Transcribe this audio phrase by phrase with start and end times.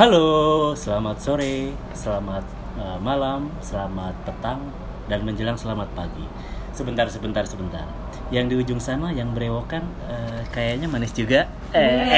[0.00, 2.40] Halo, selamat sore, selamat
[2.80, 4.72] uh, malam, selamat petang,
[5.12, 6.24] dan menjelang selamat pagi.
[6.72, 7.84] Sebentar, sebentar, sebentar.
[8.32, 11.52] Yang di ujung sana yang berewokan uh, kayaknya manis juga.
[11.76, 12.00] Eh,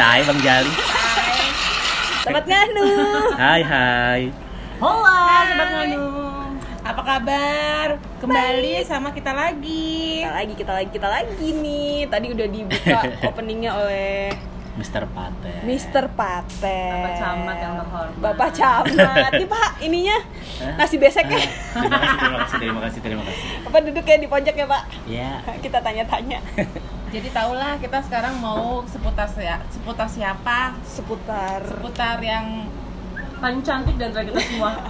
[0.00, 0.72] Saya Bang Jali.
[2.24, 2.88] Selamat nganu.
[3.36, 4.22] Hai hai.
[4.80, 6.08] Hola Sobat Nganu
[6.80, 7.88] Apa kabar?
[8.18, 12.08] Kembali sama kita lagi Kita lagi, kita lagi, kita lagi nih.
[12.08, 12.98] Tadi udah dibuka
[13.28, 14.32] openingnya oleh
[14.72, 15.04] Mr.
[15.04, 15.52] Pate.
[15.68, 16.04] Mr.
[16.16, 16.80] Pate.
[16.96, 18.20] Bapak Camat yang terhormat.
[18.24, 19.30] Bapak Camat.
[19.36, 20.16] Nih Pak, ininya
[20.80, 21.36] nasi beseknya.
[21.76, 23.44] Terima kasih, terima kasih, terima kasih, terima kasih.
[23.68, 24.82] Bapak duduk ya di pojok ya Pak.
[25.04, 26.38] Ya, Kita tanya-tanya
[27.12, 32.64] Jadi tahulah kita sekarang mau seputar ya, seputar siapa seputar Seputar yang
[33.36, 34.80] paling cantik dan kita semua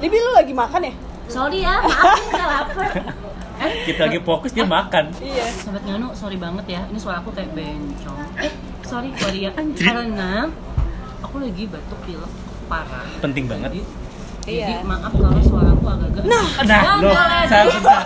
[0.00, 0.94] Libi lu lagi makan ya?
[1.28, 2.90] Sorry ya, maaf aku nggak lapar.
[3.58, 5.10] Kita lagi fokus dia makan.
[5.18, 5.46] Iya.
[5.52, 6.80] Sobat Nganu, sorry banget ya.
[6.86, 8.18] Ini suara aku kayak bencong.
[8.38, 9.50] Eh, sorry, sorry ya.
[9.52, 10.46] Karena
[11.20, 12.30] aku lagi batuk pilek
[12.66, 13.06] parah.
[13.18, 13.70] Penting banget.
[13.74, 13.82] Jadi
[14.48, 14.80] Iya.
[14.80, 16.24] maaf kalau suara aku agak-agak.
[16.24, 17.10] Nah, Nah, lo,
[17.44, 18.00] sebentar,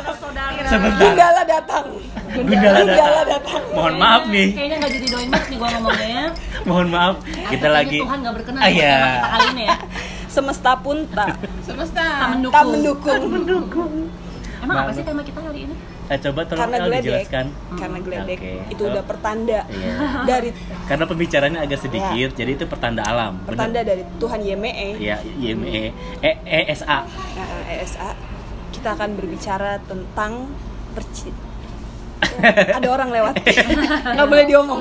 [0.66, 1.06] sebentar.
[1.06, 1.84] Gundala datang.
[2.32, 3.26] Gundala Gundala datang.
[3.30, 3.62] datang.
[3.72, 4.48] Mohon maaf nih.
[4.50, 6.26] Kayaknya nggak jadi doain banget nih gua ngomongnya ya.
[6.62, 7.14] Mohon maaf,
[7.46, 8.90] kita lagi Tuhan nggak berkenan Ah, sama iya.
[8.90, 9.76] tema kita kali ini ya.
[10.26, 11.28] Semesta pun tak
[11.60, 12.28] Semesta Tak
[12.64, 13.04] mendukung.
[13.06, 13.92] tak mendukung.
[14.62, 14.94] Emang apa Banget.
[14.94, 15.74] sih tema kita hari ini?
[16.04, 17.02] Eh, coba tolong Karena El geledek.
[17.02, 17.46] dijelaskan.
[17.74, 18.52] Karena geledek Oke.
[18.70, 19.92] itu udah pertanda Iya.
[20.30, 20.50] dari
[20.84, 23.32] Karena pembicaranya agak sedikit, jadi itu pertanda alam.
[23.36, 23.48] Bener?
[23.48, 24.86] pertanda dari Tuhan YME.
[24.96, 26.98] Iya, IME, E, ESA.
[27.02, 28.08] Nah, ESA
[28.70, 30.50] kita akan berbicara tentang
[30.92, 31.30] perci
[32.78, 34.80] ada orang lewat nggak boleh diomong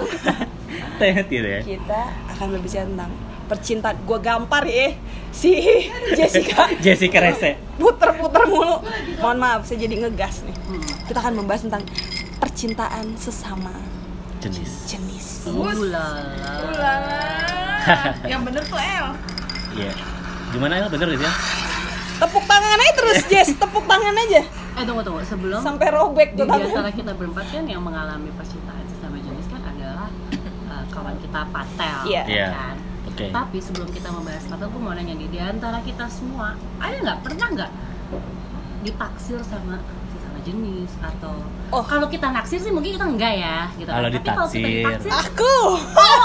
[0.97, 1.59] Tidak ya.
[1.59, 3.11] kita akan berbicara tentang
[3.51, 4.95] percintaan gue gampar ya
[5.29, 5.51] si
[6.17, 7.59] Jessica Jessica Rese.
[7.75, 8.79] puter-puter mulu
[9.19, 10.55] mohon maaf saya jadi ngegas nih
[11.05, 11.83] kita akan membahas tentang
[12.39, 13.75] percintaan sesama
[14.39, 14.87] Jenis.
[14.87, 16.07] jenis Ulala.
[16.63, 17.21] Ulala
[18.31, 19.07] Yang bener tuh El
[19.73, 19.93] Iya.
[20.49, 20.87] Gimana El?
[20.87, 21.19] Bener sih?
[21.19, 21.33] ya?
[22.17, 24.41] tepuk tangan aja terus Jess tepuk tangan aja
[24.71, 28.29] Eh tunggu tunggu sebelum sampai robek di tuh tangan antara kita berempat kan yang mengalami
[28.31, 30.07] percintaan sesama jenis kan adalah
[30.69, 32.23] uh, kawan kita Patel, Iya.
[32.23, 32.47] Iya.
[32.51, 32.75] kan?
[33.11, 33.27] Oke.
[33.27, 37.19] Tapi sebelum kita membahas Patel, gue mau nanya nih, di antara kita semua, ada nggak
[37.21, 37.71] pernah nggak
[38.81, 39.77] ditaksir sama
[40.09, 41.37] sesama jenis atau
[41.69, 41.79] Oh.
[41.81, 43.87] kalau kita naksir sih mungkin kita enggak ya gitu.
[43.87, 45.11] Kalau Tapi kalau kita ditaksir.
[45.13, 45.53] aku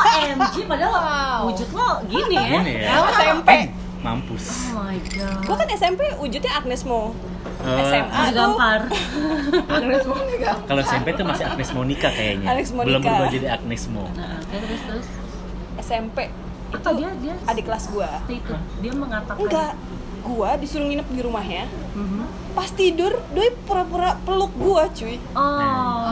[0.08, 1.38] OMG padahal Wow.
[1.46, 2.48] wujud lo gini ya.
[2.50, 2.91] Gini ya.
[2.96, 3.50] Aku SMP
[3.98, 4.44] Mampus.
[4.69, 5.38] Oh my god.
[5.42, 7.12] gue kan SMP wujudnya Agnes Mo
[7.56, 8.80] Eh, SMA Udah tuh gampar.
[10.69, 12.46] Kalau SMP tuh masih Agnes Monica kayaknya.
[12.48, 12.88] Agnes Monica.
[12.91, 14.04] Belum berubah jadi Agnes Mo.
[14.12, 15.06] Nah, terus terus
[15.78, 16.19] SMP
[16.69, 19.72] apa dia dia adik kelas gua itu dia mengatakan enggak
[20.21, 22.25] gua disuruh nginep di rumahnya Mhm.
[22.53, 26.03] pas tidur doi pura-pura peluk gua cuy Oh,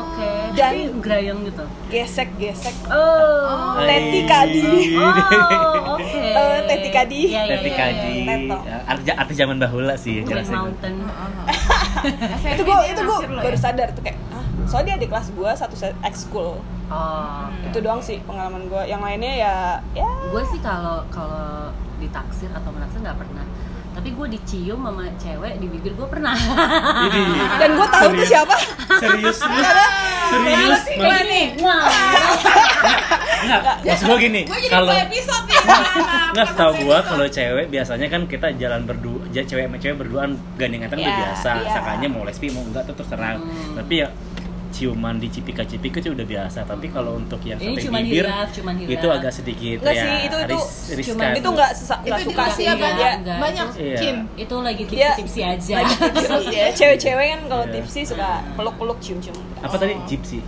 [0.00, 0.30] oke.
[0.50, 1.62] Dan- Tapi gerayang gitu.
[1.88, 3.78] gesek gesek Oh.
[3.80, 4.96] Teti Kadi.
[4.96, 6.20] Oh, oke.
[6.40, 7.20] Eh, Teti Kadi.
[7.28, 8.10] Iya, iya, Teti iya, Kadi.
[8.16, 8.26] iya.
[8.28, 8.56] Teto.
[8.62, 10.58] Ya, Arti, arti zaman bahula sih jelasnya.
[10.62, 10.94] Mountain.
[12.54, 15.74] itu gua itu gua baru sadar tuh kayak ah soalnya dia adik kelas gua satu
[15.74, 17.46] set ekskul Oh.
[17.62, 19.54] itu doang sih pengalaman gua yang lainnya ya
[19.94, 21.70] ya Gue sih kalau kalau
[22.02, 23.46] ditaksir atau menaksir nggak pernah.
[24.00, 26.32] Tapi gue dicium sama cewek di bibir gue pernah.
[27.60, 28.28] Dan gua tahu tuh Serius.
[28.32, 28.56] siapa
[28.96, 29.38] Serius?
[30.32, 30.80] Serius?
[30.88, 31.42] Kayak gini.
[31.60, 31.84] Wah.
[33.44, 35.22] Enggak, maksud gua gini, Gue jadi kalau nih
[36.32, 40.80] Enggak setahu gua kalau cewek biasanya kan kita jalan berdua, cewek sama cewek berduaan gandeng
[40.88, 41.50] tangan udah Iya, biasa.
[41.60, 41.72] iya.
[41.76, 43.36] Sakanya mau lesbi mau enggak tuh terserah.
[43.36, 43.76] Hmm.
[43.84, 44.08] Tapi ya
[44.80, 46.64] ciuman di cipika-cipika itu udah biasa.
[46.64, 48.90] Tapi kalau untuk yang sampai cuman bibir hilaf, cuman hilaf.
[48.90, 51.12] itu agak sedikit Enggak ya sih, itu- itu ris- riskan.
[51.12, 53.96] cuman- itu nggak nggak Itu suka sih dia banyak, Enggak, banyak Iya.
[53.96, 55.74] Kim Itu lagi Dia- tipsi-tipsi aja.
[55.78, 57.72] lagi tipsi ya cewek-cewek kan kalau Iya.
[57.76, 59.94] tipsi suka peluk-peluk cium-cium Apa tadi?
[60.06, 60.40] Gypsy.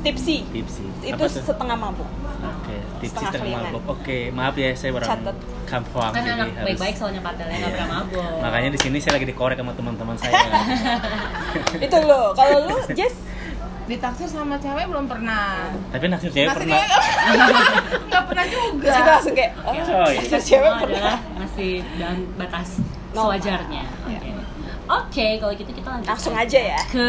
[0.00, 0.84] tipsi Tipsy.
[1.02, 2.08] itu setengah mabuk
[2.40, 3.82] Oke, tipsy setengah mabok.
[3.90, 5.36] Oke, maaf ya saya orang Catet.
[5.66, 8.32] kampung kan anak harus- baik-baik soalnya patelnya nggak pernah mabok.
[8.40, 10.40] Makanya di sini saya lagi dikorek sama teman-teman saya.
[11.84, 13.12] itu lo kalau lu Jess
[13.90, 16.78] Ditaksir sama cewek belum pernah Tapi naksir cewek Naksir pernah.
[18.08, 20.14] Nggak pernah juga Terus kita langsung kayak oh, Coy.
[20.14, 22.68] naksir cewek pernah adalah masih dan batas
[23.10, 23.22] Normal.
[23.34, 23.82] sewajarnya.
[24.06, 24.14] Oke.
[24.14, 24.42] Iya.
[24.90, 27.06] Oke, kalau gitu kita lanjut langsung aja ya ke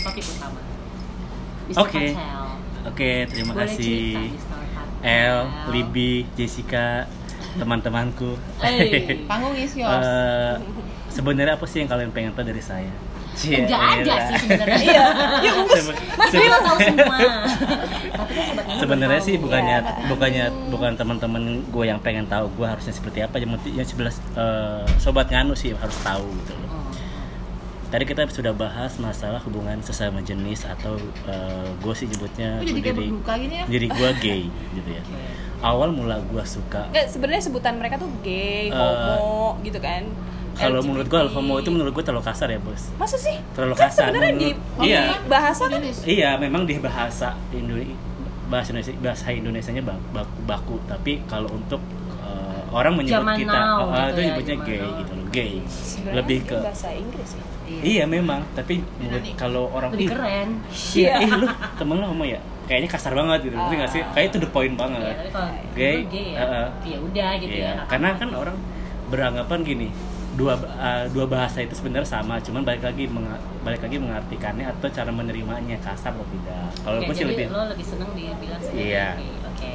[0.00, 0.60] topik utama.
[1.62, 1.76] Mr.
[1.78, 2.04] Oke.
[2.10, 2.44] Patel.
[2.82, 4.32] Oke, terima Boleh kasih.
[4.32, 4.56] cerita.
[5.02, 5.38] El,
[5.68, 7.04] Libby, Jessica,
[7.54, 8.40] teman-temanku.
[8.58, 9.20] Hey.
[9.30, 10.54] Panggung is yours Eh,
[11.08, 12.88] sebenarnya apa sih yang kalian pengen tahu dari saya?
[13.32, 14.20] Ada elah.
[14.22, 14.78] sih sebenarnya.
[15.42, 17.16] iya bungkus Sebe- Mas sebe- Bimo tahu semua.
[18.12, 20.04] Tapi kan Sebenarnya sih bukannya Iya.
[20.06, 24.84] bukannya bukan teman-teman gue yang pengen tahu gue harusnya seperti apa yang yang sebelah eh,
[24.96, 26.68] sobat nganu sih harus tahu gitu loh.
[26.68, 26.84] Oh.
[27.88, 30.96] tadi kita sudah bahas masalah hubungan sesama jenis atau
[31.76, 33.06] gue sih nyebutnya jadi diri
[33.50, 33.64] ya?
[33.66, 34.42] diri gue gay
[34.72, 35.02] gitu ya
[35.60, 40.08] awal mula gue suka Nggak, sebenarnya sebutan mereka tuh gay, Eh, homo gitu kan.
[40.54, 43.36] Kalau menurut gue homo itu menurut gue terlalu kasar ya bos Masa sih?
[43.52, 44.48] terlalu Kan kasar sebenarnya di,
[44.80, 47.96] iya bahasa kan iya memang di bahasa Indonesia
[48.46, 50.74] bahasa Indonesia bahasa Indonesianya baku, baku, baku.
[50.84, 51.80] tapi kalau untuk
[52.20, 54.98] eh, orang menyebut Zaman kita now eh, gitu itu ya, nyebutnya gay now.
[54.98, 57.44] gitu loh gay sebenarnya lebih ke bahasa Inggris ya.
[57.80, 60.48] iya memang tapi menurut kalau orang lebih "Ih, keren
[60.92, 62.36] Iya, ih lu temen lu homo ya?
[62.62, 64.02] Kayaknya kasar banget gitu, ngerti nggak sih?
[64.02, 64.12] Ah.
[64.12, 65.02] Kayak itu the point Iya, banget.
[65.10, 66.66] tapi kalau Gay, gay ya, uh-uh.
[66.84, 68.38] ya udah gitu Iya, ya karena kan sih.
[68.38, 68.56] orang
[69.08, 69.88] beranggapan gini,
[70.32, 74.88] dua uh, dua bahasa itu sebenarnya sama, cuman balik lagi menga- balik lagi mengartikannya atau
[74.88, 76.72] cara menerimanya kasar atau tidak.
[76.78, 79.08] Kalau gue sih lebih, lo lebih seneng dibilang sebagai Iya.
[79.14, 79.32] gay.
[79.44, 79.72] oke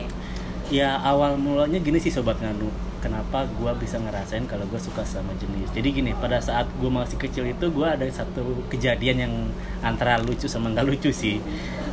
[0.68, 2.68] ya awal mulanya gini sih sobat nganu.
[2.98, 5.70] Kenapa gue bisa ngerasain kalau gue suka sama jenis?
[5.70, 9.34] Jadi gini, pada saat gue masih kecil itu gue ada satu kejadian yang
[9.80, 11.38] antara lucu sama nggak lucu sih.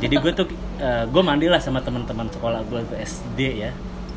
[0.01, 0.49] Jadi gue tuh
[1.07, 3.71] gue mandi lah sama teman-teman sekolah gue tuh SD ya.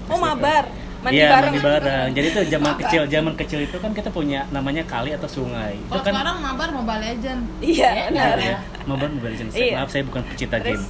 [0.09, 0.25] Oh, SD.
[0.25, 0.65] mabar.
[0.99, 1.53] Mandi Iya, bareng.
[1.53, 2.09] mandi bareng.
[2.11, 5.79] Jadi tuh zaman kecil, zaman kecil itu kan kita punya namanya kali atau sungai.
[5.79, 7.41] Itu Kalau kan sekarang mabar Mobile Legend.
[7.61, 8.37] Iya, Ya, benar.
[8.37, 8.57] ya.
[8.83, 9.55] Mobile Mobile Legends.
[9.55, 9.75] Iya.
[9.79, 10.83] Maaf saya bukan pecinta Terus?
[10.83, 10.85] game.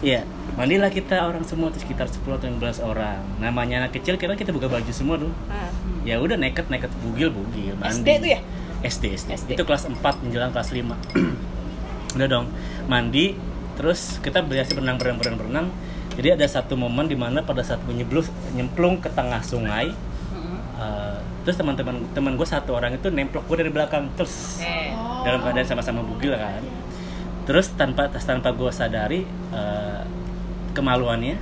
[0.00, 0.20] Iya,
[0.56, 3.20] mandilah kita orang semua tuh sekitar 10 atau 15 orang.
[3.36, 5.28] Namanya anak kecil kita kita buka baju semua tuh.
[5.46, 5.68] Nah,
[6.00, 8.00] Ya udah neket neket bugil bugil mandi.
[8.00, 8.40] SD tuh ya?
[8.80, 9.28] SD, SD.
[9.36, 9.50] SD.
[9.52, 10.96] Itu kelas 4 menjelang kelas 5.
[12.16, 12.46] udah dong,
[12.86, 13.36] mandi
[13.76, 15.66] terus kita biasa berenang berenang berenang berenang.
[16.10, 20.58] Jadi ada satu momen di mana pada saat gue nyeblus nyemplung ke tengah sungai, Mm-mm.
[20.74, 24.60] Uh, terus teman-teman teman gue satu orang itu nemplok gue dari belakang terus.
[24.60, 25.20] Oh.
[25.20, 26.64] dalam keadaan sama-sama bugil kan
[27.44, 29.20] terus tanpa tanpa gue sadari
[29.50, 30.00] uh,
[30.72, 31.36] kemaluannya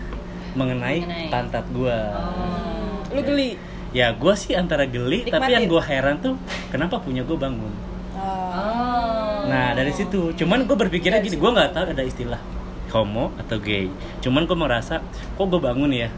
[0.52, 1.28] mengenai, Mengenai.
[1.28, 3.06] pantat gue Oh.
[3.08, 3.54] lu geli.
[3.90, 6.34] ya gue sih antara geli tapi yang gue heran tuh
[6.68, 7.70] kenapa punya gue bangun
[8.14, 8.26] Oh.
[8.50, 9.46] Oh.
[9.46, 12.40] nah dari situ cuman gue berpikirnya gini gue nggak tahu ada istilah
[12.90, 13.86] homo atau gay
[14.18, 15.00] cuman gue merasa
[15.34, 16.08] kok gue bangun ya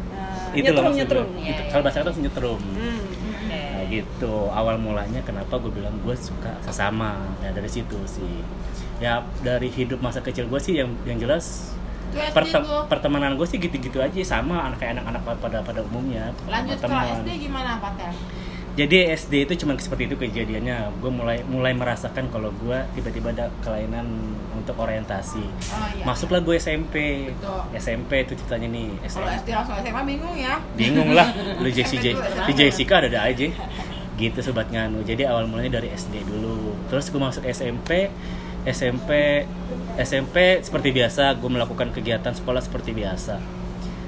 [0.50, 1.26] Nah, itu loh nyetrum, maksud nyetrum.
[1.30, 1.70] Iya, Itu- iya.
[1.70, 3.00] kalau bahasa kata nyetrum Hmm.
[3.30, 3.54] Oke.
[3.70, 8.42] Nah gitu awal mulanya kenapa gue bilang gue suka sesama ya dari situ sih
[8.98, 11.70] ya dari hidup masa kecil gue sih yang yang jelas
[12.86, 17.46] pertemanan gue sih gitu-gitu aja sama anak kayak anak-anak pada pada umumnya Lanjut kalau SD
[17.46, 18.10] gimana Patel?
[18.80, 20.88] Jadi SD itu cuma seperti itu kejadiannya.
[21.04, 24.08] Gue mulai mulai merasakan kalau gue tiba-tiba ada kelainan
[24.56, 25.44] untuk orientasi.
[25.44, 26.04] Oh iya.
[26.08, 27.60] masuklah gue SMP Betul.
[27.76, 30.54] SMP itu ceritanya nih Kalau SMP SD langsung SMA bingung ya.
[30.80, 31.28] bingung lah.
[31.60, 32.16] Lu dulu,
[32.48, 33.52] di Jessica ada ada aja.
[34.16, 35.04] Gitu sobat nganu.
[35.04, 36.72] Jadi awal mulanya dari SD dulu.
[36.88, 38.08] Terus gue masuk SMP
[38.64, 39.44] SMP
[40.00, 41.36] SMP seperti biasa.
[41.36, 43.36] Gue melakukan kegiatan sekolah seperti biasa.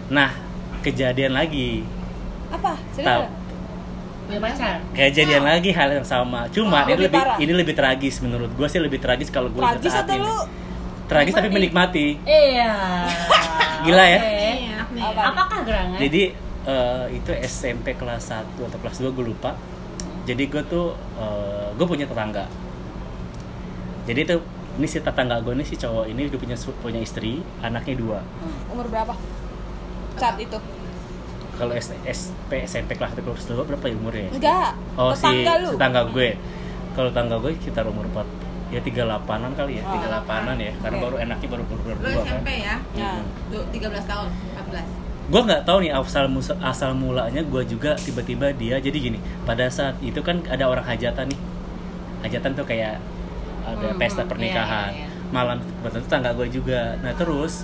[0.09, 0.33] Nah
[0.81, 1.85] kejadian lagi.
[2.49, 2.81] Apa?
[2.97, 3.42] Cerita.
[4.23, 4.77] Punya pacar.
[4.93, 7.37] kejadian lagi hal yang sama cuma Oh, ini lebih lebih parah.
[7.39, 10.25] ini lebih tragis menurut gue sih lebih tragis kalau gue Tragis saat atau ini.
[10.25, 10.37] lu
[11.05, 12.73] tragis tapi menikmati Iya.
[13.85, 14.21] Gila ya?
[14.21, 14.51] Oke.
[14.95, 15.11] Iya?
[15.19, 15.99] Apakah gerangan?
[15.99, 16.23] Jadi
[16.63, 19.59] eh, itu SMP kelas 1 atau kelas 2 gue lupa.
[20.23, 20.95] Jadi gue tuh
[21.75, 22.47] gue punya tetangga.
[24.03, 24.41] Jadi tuh
[24.73, 28.19] ini si tetangga gue ini si cowok ini dia punya punya istri, anaknya dua.
[28.23, 28.73] Hmm.
[28.73, 29.15] umur berapa?
[30.15, 30.57] Saat itu.
[31.53, 34.29] Kalau S- SP SMP kelas 1 kelas 2 berapa ya umurnya?
[34.31, 34.71] Enggak.
[34.95, 35.69] Oh si tetangga lu.
[35.71, 36.29] tetangga gue.
[36.91, 38.25] Kalau tetangga gue sekitar umur 4
[38.69, 39.93] ya 38-an kali ya, Oh.
[39.95, 40.73] 38-an ya.
[40.75, 41.05] Karena Oke.
[41.05, 42.25] baru enaknya baru Lu berdua kan.
[42.27, 42.75] SMP ya?
[42.97, 43.21] Nah.
[43.47, 44.87] Tuh, 13 tahun, 14.
[45.23, 49.65] gue nggak tahu nih asal mus- asal mulanya gue juga tiba-tiba dia jadi gini pada
[49.67, 51.41] saat itu kan ada orang hajatan nih
[52.23, 52.99] hajatan tuh kayak
[53.63, 55.31] ada Hmm, pesta hmm, pernikahan iya, iya, iya.
[55.31, 57.63] malam kebetulan tetangga gue juga nah terus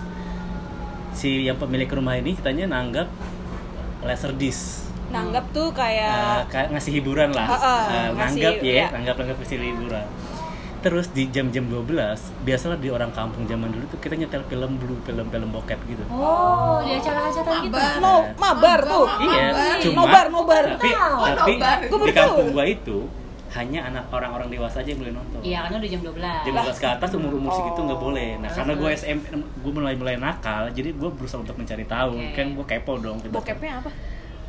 [1.13, 3.11] si yang pemilik rumah ini ceritanya nanggap
[4.01, 7.57] laser disc Nanggap tuh kayak kayak ngasih hiburan lah Eh,
[8.13, 8.87] ngasih, nanggap ya iya.
[8.91, 10.07] nanggap nanggap ngasih hiburan
[10.79, 11.91] terus di jam-jam 12
[12.47, 16.79] biasalah di orang kampung zaman dulu tuh kita nyetel film blue film-film bokep gitu Oh,
[16.79, 17.75] di acara hajatan gitu.
[17.75, 17.95] Mabar.
[17.99, 19.07] no, mabar tuh.
[19.19, 19.77] Iya, Mabar.
[19.83, 20.65] cuma Nobar, nobar.
[20.79, 21.19] Tapi, Tahu.
[21.35, 21.79] tapi Nobar.
[21.91, 22.99] Gua di kampung gua itu
[23.51, 25.41] hanya anak orang-orang dewasa aja yang boleh nonton.
[25.41, 26.45] Iya, karena udah jam 12.
[26.45, 28.05] Jam 12 ke atas umur umur segitu nggak Oh.
[28.05, 28.31] boleh.
[28.37, 28.91] Nah, karena gue.
[28.93, 32.13] SMP, gue mulai mulai nakal, jadi gue berusaha untuk mencari tahu.
[32.15, 32.33] Oke.
[32.35, 33.17] Kan gue kepo dong.
[33.25, 33.91] Bokepnya apa?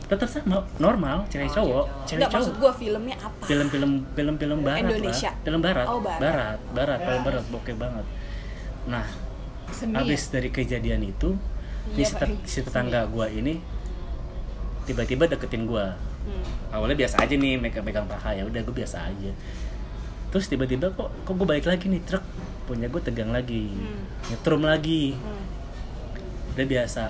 [0.06, 2.60] Tetap sama, normal, cewek Oh, cowok, cewek cewek Enggak maksud cowok.
[2.60, 3.44] gua filmnya apa?
[3.46, 5.30] Film-film film-film barat Indonesia?
[5.30, 5.36] lah.
[5.40, 5.86] Film barat.
[5.86, 6.20] Oh, barat.
[6.20, 8.06] barat, barat, film barat, bokep banget.
[8.86, 9.06] Nah,
[9.70, 11.38] Seni habis dari kejadian itu,
[11.94, 12.42] si, Iya, tet- Pak.
[12.44, 13.62] si tetangga gua ini
[14.84, 15.94] tiba-tiba deketin gua
[16.28, 16.76] Hmm.
[16.76, 19.32] awalnya biasa aja nih megang-megang paha ya udah gue biasa aja.
[20.30, 22.24] Terus tiba-tiba kok kok gue balik lagi nih truk.
[22.70, 23.72] Punya gue tegang lagi.
[23.72, 24.04] Hmm.
[24.30, 25.16] nyetrum lagi.
[25.16, 25.48] Hmm.
[26.56, 27.04] udah biasa.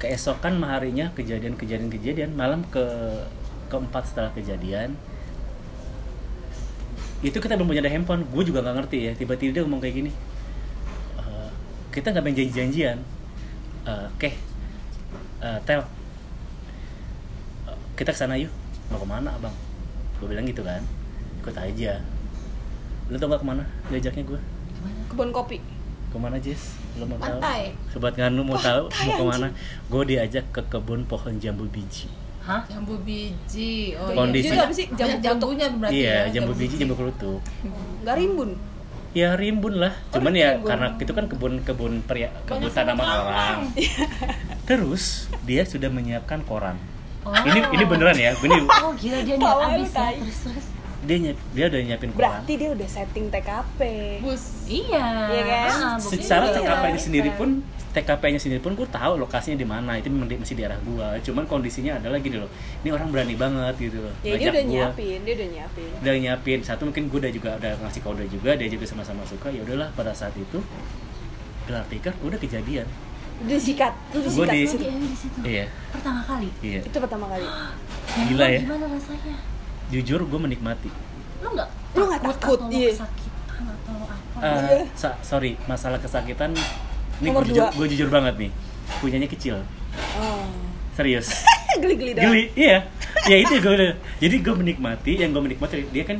[0.00, 2.84] Keesokan harinya kejadian-kejadian-kejadian malam ke
[3.68, 4.96] keempat setelah kejadian
[7.20, 8.24] itu kita belum punya ada handphone.
[8.32, 10.10] Gue juga nggak ngerti ya tiba-tiba dia ngomong kayak gini.
[11.20, 11.50] "Eh,
[11.92, 12.98] kita nggak main janji-janjian.
[13.84, 14.30] Eh, oke.
[15.40, 15.84] Eh, tel
[18.00, 18.48] kita ke sana yuk.
[18.88, 19.52] Mau ke mana abang
[20.16, 20.80] gue bilang gitu kan.
[21.38, 22.00] Ikut aja.
[23.06, 24.40] Lu tau gak ke mana diajaknya gue
[25.06, 25.60] Kebun kopi.
[26.08, 27.38] ke mana Jess lu mau tahu?
[27.38, 27.70] Pantai.
[27.86, 29.46] sobat nganu mau tahu mau ke mana?
[29.86, 32.10] gue diajak ke kebun pohon jambu biji.
[32.40, 32.66] Hah?
[32.66, 33.94] Jambu biji.
[33.94, 34.86] Oh, Kondisi- Jadi apa sih?
[34.90, 36.34] Jambu jambu jambunya berarti iya ya.
[36.34, 37.38] jambu biji jambu kelutuk
[38.02, 38.58] Gak rimbun.
[39.12, 39.94] ya rimbun lah.
[40.10, 40.66] Oh, cuman ya rimbun.
[40.66, 43.58] karena itu kan kebun kebun pria kebun tanaman orang.
[44.68, 45.04] Terus
[45.44, 46.74] dia sudah menyiapkan koran
[47.20, 47.36] Oh.
[47.42, 50.66] ini ini beneran ya ini Oh gila dia niat Tawa lu, abis ya terus terus.
[51.00, 53.80] dia nyiap- dia udah nyiapin koran Berarti dia udah setting TKP.
[54.20, 54.42] Bus.
[54.66, 55.06] Iya.
[55.26, 55.68] Iya kan?
[55.70, 56.54] Ah, buktinya secara iya.
[56.54, 57.48] TKP-nya sendiri pun
[57.90, 61.18] TKP-nya sendiri pun gue tahu lokasinya di mana itu memang di- masih di arah gua
[61.18, 62.46] cuman kondisinya adalah gini loh
[62.80, 64.70] ini orang berani banget gitu loh Ya dia udah gua.
[64.70, 65.90] nyiapin, dia udah nyiapin.
[65.98, 69.48] udah nyiapin satu mungkin gue udah juga udah ngasih kode juga dia juga sama-sama suka
[69.48, 70.62] ya udahlah pada saat itu
[71.64, 72.86] gelar tikar udah kejadian
[73.40, 74.52] Udah sikat, udah Gua sikat.
[74.52, 74.82] di- di Oh, situ.
[74.82, 75.38] dia di situ.
[75.42, 76.48] iya Pertama kali.
[76.60, 77.46] iya Itu pertama kali.
[78.26, 78.60] Gila Lu ya.
[78.60, 79.36] Gimana rasanya?
[79.88, 80.90] jujur gue menikmati
[81.40, 82.90] Lu nggak Lu nggak takut, atau lu iya.
[82.92, 84.38] kesakitan atau apa?
[84.38, 84.84] Eh, Iya.
[84.94, 86.52] sa- sorry masalah kesakitan
[87.18, 88.50] ini gue jujur, gua jujur banget nih
[88.98, 89.56] punyanya kecil
[90.14, 90.46] Oh.
[90.92, 91.32] serius
[91.80, 92.24] Geli-geli dong.
[92.26, 92.86] geli iya
[93.22, 93.74] ya itu gue
[94.16, 96.18] jadi gue menikmati yang gue menikmati dia kan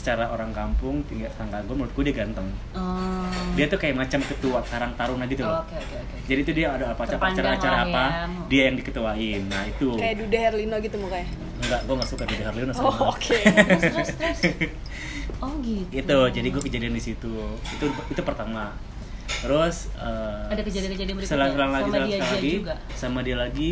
[0.00, 3.28] secara orang kampung tinggal tangga gue menurut gue dia ganteng Oh.
[3.52, 6.16] dia tuh kayak macam ketua karang taruna gitu Oh, loh Oke oke oke.
[6.24, 8.24] jadi itu dia ada apa acara-acara lah apa ya.
[8.48, 11.28] dia yang diketuain nah itu Kayak Dude Herlino gitu mukanya.
[11.60, 13.36] enggak gue gak suka Dude Herlino sama Oh, oke.
[13.36, 14.40] Terus terus terus.
[15.40, 15.88] Oh gitu.
[15.94, 17.32] itu jadi gue kejadian di situ
[17.66, 18.76] itu itu pertama
[19.38, 21.32] terus eh, Ada kejadian-kejadian berikutnya?
[21.38, 22.74] selang selang lagi Sama selang dia selang juga lagi juga?
[22.92, 23.70] sama dia lagi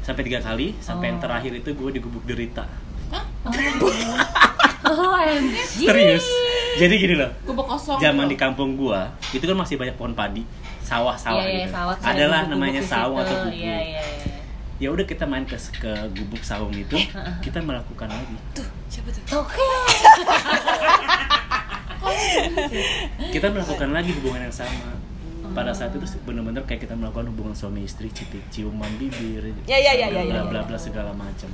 [0.00, 1.22] sampai tiga kali sampai yang Oh.
[1.22, 2.64] terakhir itu gue digubuk derita
[3.10, 3.24] Oh,
[4.94, 5.54] OMG.
[5.80, 6.26] serius
[6.74, 7.98] jadi gini loh Kubuk kosong.
[7.98, 10.44] zaman di kampung gua itu kan masih banyak pohon padi
[10.82, 12.92] sawah-sawah Iya, iya, gitu sawah, ada adalah gubuk-gubuk namanya situ.
[13.18, 14.02] atau gubuk Iya, iya, iya.
[14.78, 16.96] ya udah kita main ke ke gubuk saung itu
[17.40, 19.22] kita melakukan lagi Tuh, siapa tuh?
[19.38, 19.62] Oke.
[23.30, 24.90] kita melakukan lagi hubungan yang sama
[25.52, 29.92] pada saat itu benar-benar kayak kita melakukan hubungan suami istri cipik ciuman bibir Ya, ya,
[29.92, 30.64] ya, bla ya, ya, bla ya.
[30.64, 31.48] bla segala macam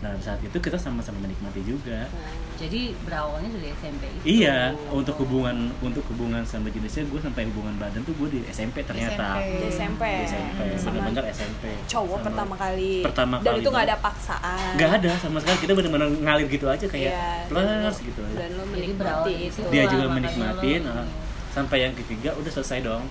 [0.00, 2.08] nah saat itu kita sama-sama menikmati juga
[2.56, 4.24] Jadi berawalnya dari SMP itu.
[4.40, 8.80] iya untuk hubungan untuk hubungan sama jenisnya gue sampai hubungan badan tuh gue di SMP
[8.80, 9.60] ternyata SMP.
[9.60, 10.02] Di SMP.
[10.02, 12.92] di SMP Sama benar-benar SMP cowok Sama- pertama kali.
[13.02, 14.70] pertama Dan kali itu nggak ada paksaan.
[14.74, 18.20] nggak ada sama sekali kita benar-benar ngalir gitu aja kayak Iya, plus dan lo- gitu
[18.22, 19.60] aja Dan lo menikmati itu.
[19.68, 21.06] dia juga menikmatin lo- nah,
[21.50, 23.04] sampai yang ketiga udah selesai dong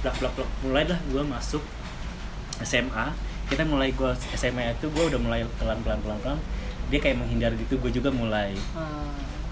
[0.00, 1.62] blak blak blak mulai dah gue masuk
[2.60, 3.06] SMA
[3.48, 6.38] kita mulai gue SMA itu gue udah mulai pelan pelan pelan pelan
[6.88, 9.08] dia kayak menghindar gitu gue juga mulai Hmm.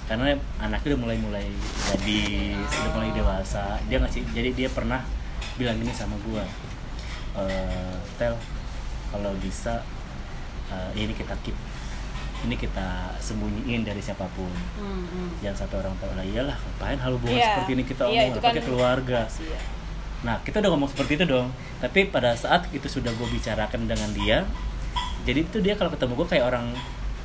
[0.06, 1.46] karena anaknya udah mulai mulai
[1.86, 2.20] jadi
[2.62, 5.02] udah mulai dewasa dia ngasih jadi dia pernah
[5.54, 6.44] bilang gini sama gue
[7.36, 8.36] "Eh, tel
[9.08, 9.82] kalau bisa
[10.68, 11.56] eh, ini kita keep
[12.38, 15.28] ini kita sembunyiin dari siapa pun Hmm, hmm.
[15.40, 17.48] jangan sampai orang tahu lah iyalah ngapain hal hubungan Iya.
[17.50, 19.58] seperti ini kita Iya, omong apalagi kan keluarga Rahasia.
[20.22, 24.10] Nah kita udah ngomong seperti itu dong tapi pada saat itu sudah gue bicarakan dengan
[24.12, 24.48] dia
[25.22, 26.66] jadi itu dia kalau ketemu gue kayak orang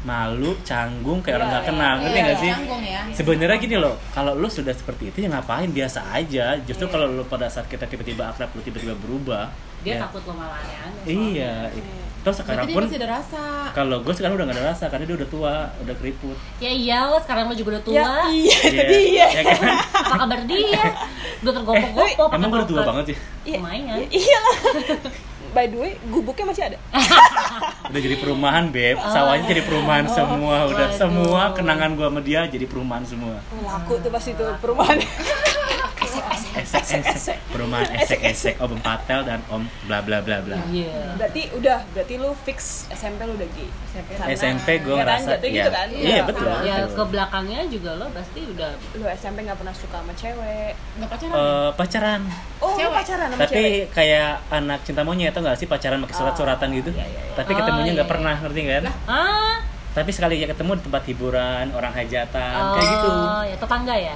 [0.01, 3.01] malu canggung kayak orang Iya, nggak kenal iya, ngerti Iya, nggak sih canggung ya.
[3.13, 6.91] sebenarnya gini loh kalau lu sudah seperti itu ya ngapain biasa aja justru Iya.
[6.91, 10.57] kalau lu pada saat kita tiba-tiba akrab lu tiba-tiba berubah Dia ya, takut lo malah
[10.57, 11.03] aneh-aneh.
[11.05, 12.00] iya Iya.
[12.21, 13.43] Terus sekarang Berarti pun masih ada rasa.
[13.71, 16.97] kalau gue sekarang udah gak ada rasa karena dia udah tua udah keriput Ya iya
[17.03, 17.95] lo sekarang lo juga udah tua.
[17.95, 19.27] Ya, iya, itu Iya, dia.
[19.27, 19.73] ya kan?
[19.91, 20.83] Apa kabar dia?
[21.39, 22.25] Udah tergopoh-gopoh.
[22.27, 23.97] pakai emang gue udah tua banget sih Iya, Lumayan.
[23.97, 24.57] iya, iyalah.
[25.51, 26.77] By the way, gubuknya masih ada.
[27.91, 29.03] udah jadi perumahan beb Oh.
[29.03, 30.95] sawahnya jadi perumahan semua udah Waduh.
[30.95, 34.95] semua kenangan gua sama dia jadi perumahan semua Oh, laku tuh pasti tuh perumahan.
[36.53, 41.15] esek esek perumahan esek esek om patel dan om bla bla bla bla Iya.
[41.15, 43.69] berarti udah, berarti lu fix SMP lu udah gay.
[43.87, 44.09] SMP.
[44.13, 45.87] Karena- SMP gue ya kan, ngerasa ya, gitu kan?
[45.89, 46.63] iya Iya, betul, betul.
[46.63, 46.93] Ya betul.
[46.93, 50.73] ke belakangnya juga lo pasti udah Lu SMP nggak pernah suka sama cewek.
[50.95, 51.35] Nggak pacaran.
[51.35, 52.21] Eh, pacaran
[52.57, 52.93] Oh, Cewek.
[52.93, 53.85] pacaran sama tapi cewek.
[53.91, 57.33] kayak anak cinta monyet tau gak sih pacaran pakai surat-suratan gitu Iya, iya, iya.
[57.33, 58.13] tapi Oh, ketemunya nggak iya.
[58.13, 59.55] pernah ngerti kan ah
[59.91, 64.15] tapi sekali aja ketemu di tempat hiburan orang hajatan kayak gitu Oh, ya tetangga ya.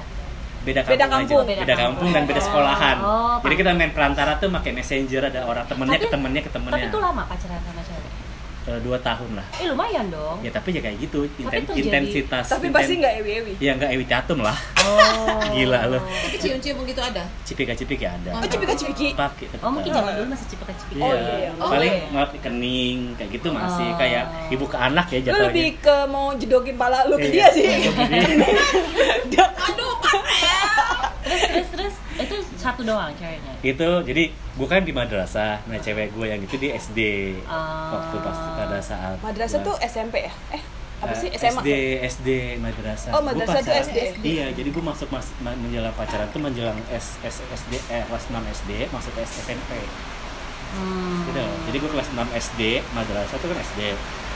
[0.66, 1.22] Beda kampung, Beda kampung.
[1.38, 1.86] aja Beda beda kampung.
[1.96, 2.44] kampung dan beda Oh.
[2.44, 6.42] sekolahan Oh, jadi kita main perantara tuh pakai messenger ada orang temennya Tapi- ke temennya
[6.42, 8.12] ke temennya Tapi itu lama pacaran sama cewek.
[8.66, 10.42] eh, dua tahun lah Eh lumayan dong.
[10.42, 13.52] ya tapi ya kayak gitu inten- jadi- intensitas Tapi inten- pasti nggak ewi-ewi.
[13.56, 15.38] ya nggak ewi catum lah Oh.
[15.56, 15.98] Gila lu.
[16.02, 17.22] Tapi cium-cium gitu ada.
[17.42, 19.14] cipika-cipiki ada Oh, cipika-cipiki.
[19.14, 20.98] pakai Oh mungkin zaman dulu masih cipika-cipika.
[20.98, 21.50] Oh, Iya, iya, iya.
[21.56, 22.06] Oh, paling iya.
[22.08, 23.96] ngelap kening kayak gitu masih Oh.
[23.96, 25.46] kayak ibu ke anak ya Lu jatuhnya.
[25.48, 27.46] lebih ke mau jedokin pala lu ke Iya.
[27.46, 27.66] dia sih.
[29.28, 29.94] Dia- Aduh.
[31.22, 33.52] Terus terus terus itu satu doang ceweknya.
[33.60, 36.98] itu jadi gue kan di madrasah nah cewek gue yang itu di SD
[37.44, 37.92] Ah.
[37.92, 40.32] waktu pas pada saat Madrasah tuh SMP ya?
[40.50, 40.62] Eh,
[40.98, 41.28] apa eh, sih?
[41.30, 41.60] SMA?
[41.60, 41.70] SD
[42.08, 42.28] SD
[42.58, 43.98] madrasah Oh, madrasah pacaran- SD.
[44.22, 48.24] iya jadi gue masuk mas, ma- menjelang pacaran tuh menjelang S, S, SD eh, kelas
[48.26, 49.70] 6 SD masuk ke SMP
[50.68, 51.26] Hmm.
[51.26, 53.80] gitu jadi gue kelas 6 SD madrasah tuh kan SD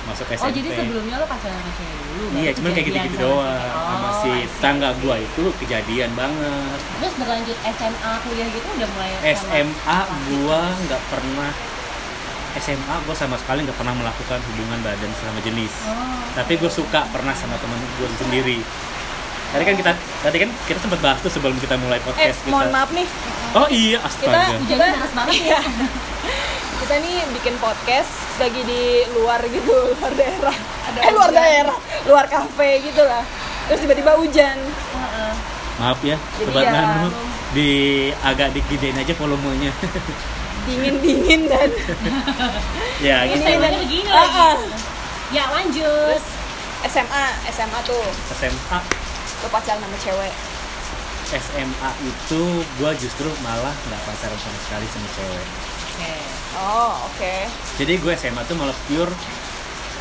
[0.03, 2.25] masuk SMP Oh jadi sebelumnya lo pacaran sama cewek dulu?
[2.37, 3.71] iya cuman kayak gitu-gitu doang cewek.
[3.71, 9.11] sama Oh, si tangga gue itu kejadian banget Terus berlanjut SMA kuliah gitu udah mulai
[9.35, 11.53] SMA gua nggak pernah
[12.53, 15.95] SMA gua sama sekali nggak pernah melakukan hubungan badan sama jenis Oh.
[16.33, 18.59] tapi gue suka pernah sama temen gue sendiri
[19.51, 19.93] tadi kan kita
[20.23, 23.07] tadi kan kita sempat bahas tuh sebelum kita mulai Eh, podcast kita mohon maaf nih.
[23.53, 25.61] oh iya astaga Hujannya deras banget ya.
[26.91, 28.11] Kita nih bikin podcast
[28.43, 28.83] lagi di
[29.15, 30.57] luar gitu, luar daerah.
[30.99, 33.23] eh, luar daerah, luar kafe gitu lah.
[33.71, 34.59] Terus tiba-tiba hujan.
[34.59, 35.33] Heeh.
[35.79, 37.15] maaf ya sobat ya, Nanu
[37.55, 37.71] di
[38.27, 39.71] agak digedein aja volumenya
[40.67, 41.71] Dingin-dingin dan
[43.07, 44.41] ya Ini gitu Temanya begini Ah, lagi.
[44.43, 44.59] ah.
[45.31, 46.19] Ya lanjut.
[46.91, 48.03] SMA, SMA tuh
[48.35, 48.79] SMA
[49.39, 50.35] lo pacaran sama cewek.
[51.31, 52.43] SMA itu
[52.77, 55.47] gua justru malah nggak pacaran sama sekali sama cewek
[55.95, 56.15] Oke.
[56.53, 57.35] Oh, oke.
[57.77, 59.13] jadi gue SMA tuh malah pure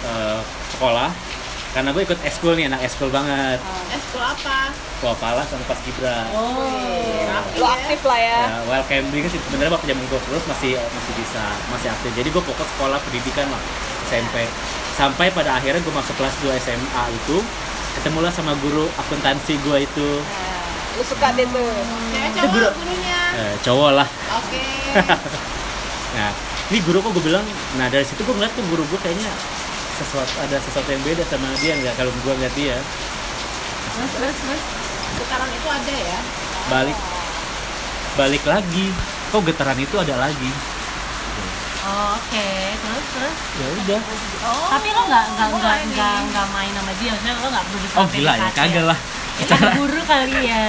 [0.02, 0.40] eh,
[0.72, 1.10] sekolah
[1.70, 4.60] karena gue ikut eskul nih anak eskul banget Eh, sekolah apa?
[5.00, 6.66] Wah pala sama pas kibra Oh.
[7.56, 8.40] Lo aktif lah ya.
[8.44, 12.28] ya, well camping sih sebenarnya waktu zaman gue lulus masih masih bisa masih aktif jadi
[12.28, 13.62] gue fokus sekolah pendidikan lah
[14.06, 14.50] SMP
[14.96, 17.38] sampai pada akhirnya gue masuk kelas 2 SMA itu
[17.96, 20.58] ketemulah sama guru akuntansi gue itu Nah,
[20.96, 21.70] lu suka deh tuh.
[22.10, 23.20] Cewek Itu guru- cowok gurunya.
[23.32, 24.64] eh, cowok lah Oke.
[26.20, 26.36] nah
[26.68, 27.46] ini guru kok gue bilang
[27.80, 29.32] nah dari situ gue ngeliat tuh guru gue kayaknya
[29.96, 32.76] sesuatu ada sesuatu yang beda sama dia nggak kalau gue ngeliat dia
[33.90, 34.64] Terus terus terus.
[35.18, 36.20] Getaran itu ada ya.
[36.70, 36.98] balik
[38.16, 38.86] balik lagi
[39.30, 40.52] kok getaran itu ada lagi
[41.82, 42.76] Oh, Oke.
[42.76, 43.38] Terus terus.
[43.56, 44.02] ya udah
[44.46, 44.68] Oh.
[44.70, 45.48] Tapi lo nggak nggak
[45.90, 49.00] nggak nggak main sama dia, maksudnya lo nggak berusaha oh gila ya kagak lah
[49.40, 50.64] Itu guru kali ya.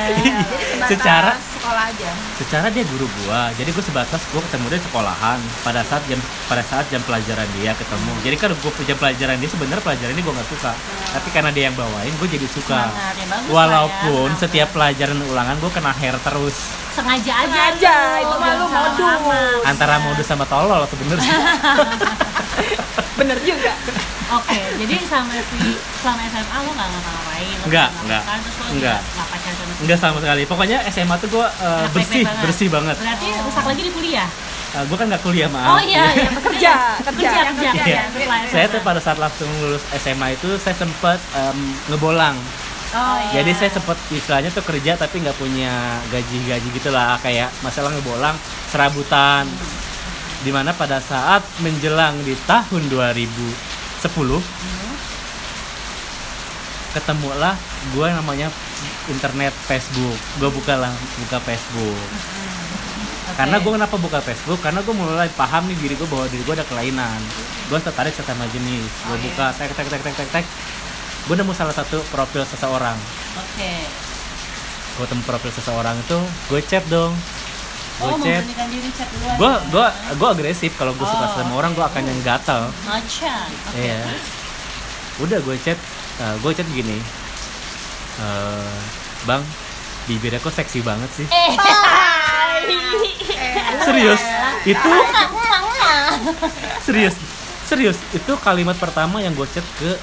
[0.87, 2.11] secara sekolah aja.
[2.39, 3.51] secara dia guru gua.
[3.55, 5.39] Jadi gua sebatas gua ketemu dia di sekolahan.
[5.67, 8.13] Pada saat jam pada saat jam pelajaran dia ketemu.
[8.25, 10.73] Jadi kan gua jam pelajaran dia sebenarnya pelajaran ini gua nggak suka.
[11.11, 12.81] Tapi karena dia yang bawain gua jadi suka.
[12.91, 16.57] Semangat, ya bagus lah walaupun ya, setiap pelajaran ulangan gua kena hair terus.
[16.91, 19.63] Sengaja aja Sengaja, itu mah biar lu salah modus.
[19.63, 21.39] antara modus sama tolol sebenarnya.
[23.19, 23.73] Bener juga.
[24.31, 25.59] Oke, jadi sama si
[25.99, 27.57] selama SMA lo nggak ngapa-ngapain?
[27.67, 32.69] nggak nggak pacaran sama enggak sama sekali pokoknya SMA tuh gua uh, bersih baik-baik bersih
[32.71, 34.29] banget Berarti rusak lagi di kuliah?
[34.71, 37.11] Uh, gua kan nggak kuliah maaf Oh iya, iya Kerja, kerja.
[37.11, 37.85] kerja, kerja, kerja.
[37.91, 38.03] Iya.
[38.15, 41.59] setelah saya tuh pada saat langsung lulus SMA itu saya sempat em,
[41.91, 42.39] ngebolang
[42.91, 43.43] Oh iya.
[43.43, 45.71] Jadi saya sempat istilahnya tuh kerja tapi nggak punya
[46.11, 48.35] gaji-gaji gitulah kayak masalah ngebolang
[48.67, 49.47] serabutan.
[50.43, 52.91] Di mana pada saat menjelang di tahun
[54.03, 54.41] 2010
[56.91, 57.55] ketemulah
[57.95, 58.51] gue namanya
[59.07, 60.19] internet Facebook.
[60.43, 60.91] Gue buka lah
[61.23, 61.95] buka Facebook.
[61.95, 63.39] Oke.
[63.39, 64.59] Karena gue kenapa buka Facebook?
[64.59, 67.21] Karena gue mulai paham nih diri gue bahwa diri gue ada kelainan.
[67.71, 68.91] Gue tertarik sama jenis.
[69.07, 69.23] Gue Oh, iya.
[69.23, 70.47] buka tek tek tek tek tek tek.
[71.31, 72.99] Gue nemu salah satu profil seseorang.
[73.39, 73.73] Oke.
[74.99, 76.19] Gue temu profil seseorang itu,
[76.51, 77.15] gue chat dong.
[78.01, 78.45] Gue Oh, chat.
[79.37, 79.61] Gue ya?
[79.69, 79.87] gue
[80.17, 82.73] gue agresif kalau gue suka Oh, sama orang gue akan yang gatel.
[82.89, 83.49] Macan.
[83.69, 83.77] Oke.
[83.77, 84.01] Iya.
[85.21, 85.77] Udah gue chat,
[86.19, 86.97] eh, gue chat gini.
[88.21, 88.77] Eh,
[89.29, 89.45] bang,
[90.09, 91.27] bibirnya kok seksi banget sih.
[91.29, 91.53] Eh.
[93.85, 94.23] Serius?
[94.65, 94.91] Itu
[96.81, 97.15] serius
[97.65, 99.95] serius itu kalimat pertama yang gue chat ke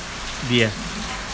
[0.48, 0.72] dia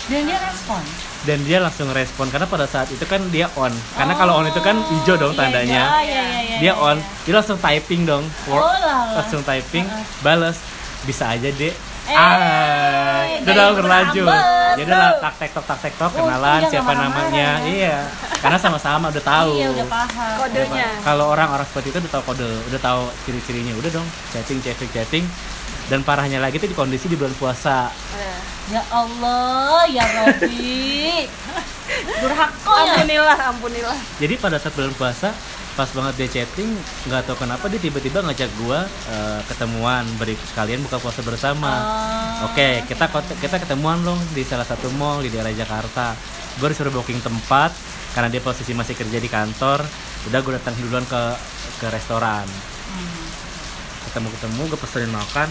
[0.10, 0.82] Dan dia respon.
[1.24, 3.72] Dan dia langsung respon karena pada saat itu kan dia on.
[3.96, 5.84] Karena kalau on itu kan hijau dong Iya, tandanya.
[6.00, 7.08] iya, iya, iya, dia iya, on iya.
[7.24, 8.24] dia langsung typing dong.
[8.46, 9.18] Work Oh lah.
[9.18, 9.88] langsung typing
[10.20, 10.60] balas
[11.04, 11.72] bisa aja dek.
[12.04, 14.28] Eh, ah udah berlanjut.
[14.76, 17.50] jadi lah tak tek tok tak tek tok Untung kenalan dia siapa namanya.
[17.56, 17.64] ya.
[17.64, 17.96] iya
[18.44, 19.56] karena sama-sama udah tahu.
[19.56, 20.36] Iya udah paham.
[20.44, 20.88] Kodenya.
[21.00, 23.72] kalau orang-orang seperti itu udah tahu kode udah tahu ciri-cirinya.
[23.80, 25.24] Udah dong chatting chatting chatting
[25.92, 27.92] dan parahnya lagi itu di kondisi di bulan puasa.
[28.72, 31.28] Ya Allah, ya Robi.
[32.24, 32.94] Durhaka ya.
[32.96, 33.98] Ampunilah, ampunilah.
[34.16, 35.36] jadi pada saat bulan puasa
[35.74, 36.70] pas banget dia chatting
[37.10, 41.74] nggak tahu kenapa dia tiba-tiba ngajak gua eh, ketemuan beri sekalian buka puasa bersama.
[42.48, 43.10] Oke kita
[43.42, 46.14] kita ketemuan loh di salah satu mall di daerah Jakarta.
[46.62, 47.74] Gue disuruh booking tempat
[48.14, 49.82] karena dia posisi masih kerja di kantor.
[50.30, 51.22] Udah gue datang duluan ke
[51.82, 52.46] ke restoran
[54.14, 55.50] ketemu ketemu gue pesenin makan.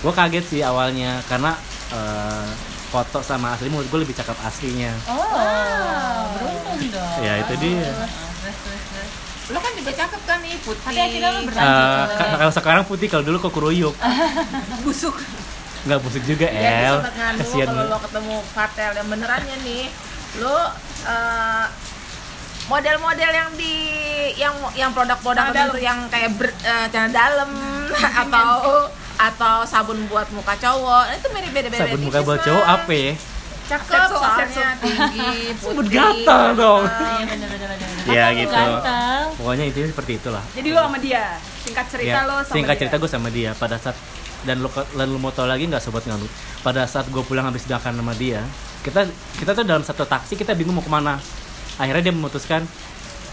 [0.00, 1.56] Gue kaget sih awalnya karena
[1.90, 2.48] eh,
[2.90, 4.92] foto sama asli menurut gue lebih cakep aslinya.
[5.06, 5.24] Oh,
[6.34, 7.16] beruntung dong.
[7.20, 7.88] ya itu dia.
[9.48, 10.84] Lo kan juga cakep kan nih, putih.
[10.84, 13.94] Tapi akhirnya lo ber- Eh, ka- kalau sekarang putih kalau dulu kok kuruyuk
[14.84, 15.16] busuk.
[15.80, 16.94] Nggak busuk juga Jadi el.
[16.94, 19.84] sobat nganu kasihan kalau lo ketemu kartel yang benerannya nih,
[20.38, 20.58] lo
[21.02, 21.64] eh,
[22.70, 23.74] model-model yang di
[24.38, 27.50] yang yang produk-produk tertentu yang kayak ber, eh, celana dalam
[28.22, 28.86] atau
[29.18, 31.04] atau sabun buat muka cowok.
[31.18, 32.46] Itu mirip beda-beda sabun muka buat lah.
[32.46, 33.12] cowok apa ya?
[33.70, 34.62] Cakep Seksu, soalnya seksu.
[34.82, 35.30] tinggi
[35.62, 36.82] Sebut putih gatal dong.
[36.86, 37.68] Iya bener-bener
[38.10, 38.50] ya gitu.
[38.54, 39.24] Ganteng.
[39.38, 40.42] pokoknya intinya seperti itulah.
[40.54, 41.24] Jadi lo sama dia?
[41.62, 42.80] Singkat cerita Ya, lo sama singkat dia.
[42.82, 43.50] cerita gue sama dia.
[43.54, 43.96] Pada saat
[44.42, 46.24] dan lo dan lo mau tau lagi nggak sobat nganu
[46.64, 48.40] pada saat gue pulang habis makan sama dia
[48.80, 49.04] kita
[49.36, 51.20] kita tuh dalam satu taksi kita bingung mau ke mana
[51.80, 52.62] akhirnya dia memutuskan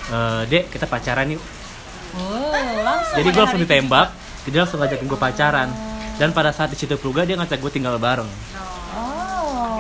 [0.08, 1.44] "Eh, dek kita pacaran yuk.
[2.16, 3.16] Oh, langsung.
[3.20, 4.08] jadi gue langsung hari itu ditembak
[4.48, 5.70] dia langsung ngajakin gue pacaran.
[6.18, 8.26] Dan pada saat di situ juga dia ngajak gue tinggal bareng.
[8.26, 9.78] Oh.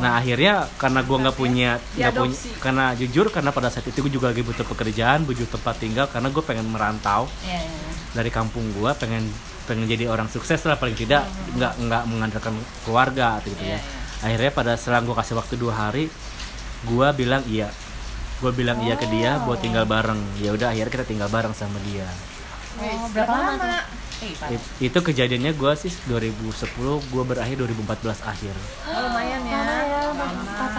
[0.00, 4.12] Nah akhirnya karena gue nggak punya nggak punya karena jujur karena pada saat itu gue
[4.12, 7.90] juga lagi butuh pekerjaan butuh tempat tinggal karena gue pengen merantau Iya, iya.
[8.10, 9.22] dari kampung gue pengen
[9.62, 11.22] pengen jadi orang sukses lah paling tidak.
[11.54, 13.78] Nggak nggak mengandalkan keluarga gitu ya.
[14.22, 16.06] akhirnya pada selang gue kasih waktu dua hari
[16.84, 17.68] gue bilang iya.
[18.42, 20.18] Gue bilang iya ke dia buat tinggal bareng.
[20.42, 22.06] Ya udah akhirnya kita tinggal bareng sama dia.
[22.82, 23.68] Oh, berapa lama tuh?
[24.22, 24.54] Eh.
[24.54, 28.54] It- itu kejadiannya gue sih 2010 gue berakhir 2014 akhir.
[28.86, 29.62] Oh, lumayan ya.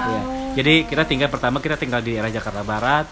[0.04, 0.22] Iya.
[0.54, 3.06] Jadi kita tinggal pertama kita tinggal di daerah Jakarta Barat,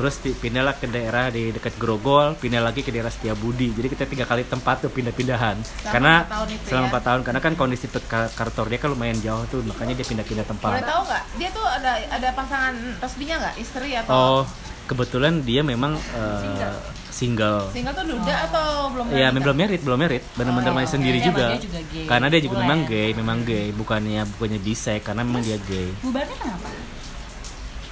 [0.00, 3.68] terus pindahlah ke daerah di dekat Grogol, pindah lagi ke daerah Setiabudi.
[3.76, 5.60] Jadi kita tiga kali tempat tuh pindah-pindahan.
[5.84, 6.88] karena empat tahun itu selama ya?
[6.88, 7.86] empat tahun karena kan kondisi
[8.32, 10.72] kantor dia kan lumayan jauh tuh, makanya dia pindah-pindah tempat.
[10.72, 14.40] boleh tahu nggak dia tuh ada ada pasangan resminya nggak istri atau Oh,
[14.88, 16.72] kebetulan dia memang eh,
[17.12, 17.68] single.
[17.68, 19.42] single tuh duda atau belum Iya, menikah?
[19.44, 21.46] belum merit, belum merit, benar-benar masih sendiri Iya, juga.
[21.52, 22.06] dia juga gay.
[22.08, 22.64] Karena dia juga Boleh.
[22.64, 25.92] memang gay, memang gay, bukannya bukannya bisek, karena memang dia gay.
[26.00, 26.68] Bubarnya kenapa?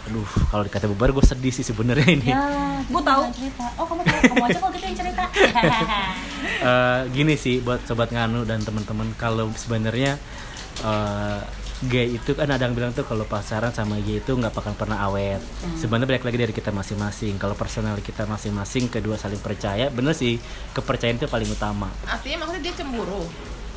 [0.09, 2.29] Aduh, kalau dikata bubar gue sedih sih sebenarnya ini.
[2.29, 2.41] Ya,
[2.89, 3.29] Gua tahu.
[3.31, 3.65] cerita.
[3.77, 4.21] Oh, kamu tahu.
[4.25, 5.25] Kamu aja kalau gitu yang cerita.
[6.59, 10.19] Eh, gini sih buat sobat nganu dan teman-teman kalau sebenarnya
[10.81, 11.41] eh,
[11.85, 15.03] gay itu kan ada yang bilang tuh kalau pacaran sama gay itu nggak akan pernah
[15.05, 15.39] awet.
[15.75, 17.37] Sebenarnya balik lagi dari kita masing-masing.
[17.37, 20.39] Kalau personal kita masing-masing kedua saling percaya, bener sih
[20.73, 21.91] kepercayaan itu paling utama.
[22.05, 23.23] artinya maksudnya dia cemburu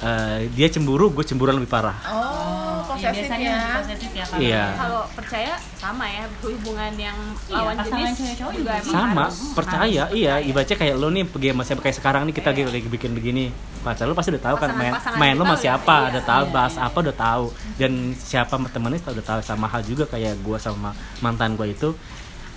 [0.01, 1.93] Eh, dia cemburu, gue cemburuan lebih parah.
[2.03, 2.60] oh,
[2.91, 4.65] posesif biasanya ya posesif ya kalau Iya.
[4.75, 7.17] kalau percaya sama ya hubungan yang
[7.49, 9.37] Iya, lawan jenis cowok juga Sama, harus.
[9.57, 10.33] percaya, harus iya.
[10.41, 13.45] Ibaratnya kayak lo nih pergi sama siapa kayak sekarang nih kita lagi, lagi bikin begini.
[13.81, 16.53] Pacar lo pasti udah tahu kan main, main lo masih apa, iya, udah tahu iya,
[16.53, 16.85] bahas iya.
[16.85, 17.45] apa udah tahu.
[17.81, 21.97] Dan siapa temennya udah tahu sama hal juga kayak gua sama mantan gua itu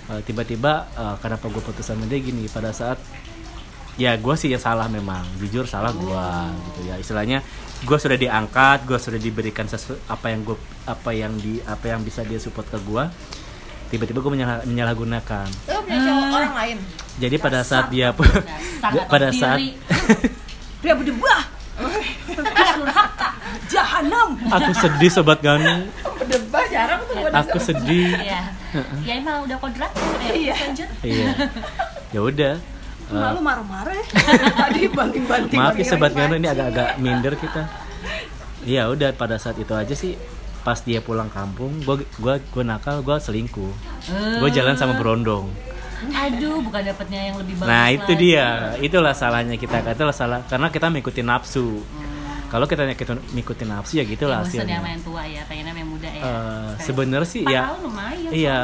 [0.05, 3.01] eh, tiba-tiba eh, kenapa gue putus sama dia gini pada saat
[3.95, 7.39] ya gue sih yang salah memang jujur salah gua gitu ya istilahnya
[7.85, 10.57] gue sudah diangkat gue sudah diberikan sesu apa yang gue
[10.89, 13.13] apa yang di apa yang bisa dia support ke gua.
[13.85, 15.47] Tiba-tiba gue menyalah, menyalahgunakan.
[15.69, 16.77] Lo punya cowok orang lain?
[17.21, 18.25] Jadi pada saat dia pun
[18.81, 19.77] sangat pada saat diri.
[20.83, 21.41] dia berdebah
[23.69, 24.29] jahanam.
[24.49, 28.17] Aku sedih sobat Ganu berdebah jarang tuh gua aku sedih.
[28.17, 28.41] Iya.
[29.05, 29.91] Ya emang udah kodrat.
[30.25, 30.51] Iya.
[30.51, 30.89] Ya, lanjut.
[31.05, 31.27] iya.
[32.09, 32.53] Ya udah
[33.05, 34.05] Eh, malu marah-marah ya
[34.65, 37.69] tadi banting-banting maaf ya sobat Ganu ini agak-agak minder kita
[38.71, 40.17] iya udah pada saat itu aja sih
[40.65, 43.73] pas dia pulang kampung gue gua gua nakal gue selingkuh
[44.41, 45.53] gue jalan sama berondong
[45.95, 47.69] Aduh, bukan dapetnya yang lebih bagus.
[47.71, 48.21] nah itu lagi.
[48.25, 48.47] dia
[48.83, 51.81] itulah salahnya kita itulah salah karena kita mengikuti nafsu
[52.45, 55.73] kalau kita ngikutin, ngikutin nafsu ya Ya, gitulah bosan hasilnya yang main tua ya, pengennya
[55.73, 56.21] main muda ya.
[56.21, 56.77] Sekarang.
[56.81, 58.31] sebenarnya sih ya lumayan.
[58.33, 58.59] iya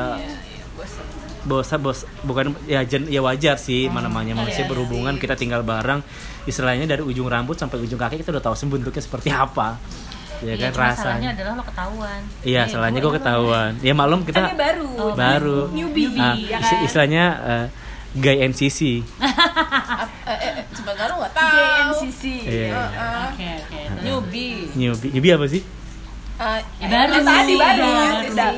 [1.44, 5.62] bosan bos bukan ya jen, ya wajar sih mana namanya manusia iya berhubungan kita tinggal
[5.62, 6.02] bareng.
[6.44, 9.78] Istilahnya dari ujung rambut sampai ujung kaki kita udah tahu bentuknya seperti apa.
[10.42, 10.98] Ya Iya, kan rasanya.
[10.98, 12.22] salahnya adalah lo ketahuan.
[12.42, 13.72] iya Eh, salahnya gua gue ketahuan.
[13.80, 14.90] ya malum kita baru.
[14.98, 15.60] Oh, baru.
[15.70, 16.82] Newbie Ah, ya kan?
[16.82, 17.66] istilahnya eh,
[18.12, 19.06] gay NCC
[20.26, 22.02] eh, eh, sebenarnya nggak tahu.
[22.02, 22.68] GNCC Iya.
[22.74, 23.22] Heeh.
[23.30, 23.82] Oke, oke.
[24.02, 24.58] newbie.
[24.74, 25.10] Newbie.
[25.14, 25.62] Newbie apa sih
[26.42, 28.50] Eh, Ya, baru eh, tadi sih, baru ya udah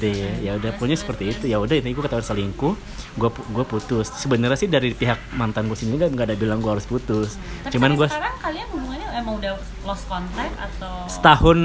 [0.00, 0.14] deh.
[0.16, 0.32] Ya.
[0.40, 1.44] ya udah punya seperti itu.
[1.46, 2.74] Ya udah ini gue ketahuan selingkuh.
[3.14, 4.08] Gue gue putus.
[4.10, 7.36] Sebenarnya sih dari pihak mantan gue sendiri nggak nggak ada bilang gue harus putus.
[7.60, 9.52] Tapi cuman gue sekarang kalian hubungannya emang udah
[9.84, 11.06] lost contact atau?
[11.06, 11.58] Setahun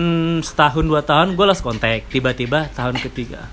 [0.43, 3.47] setahun dua tahun gue lost kontak tiba-tiba tahun ketiga.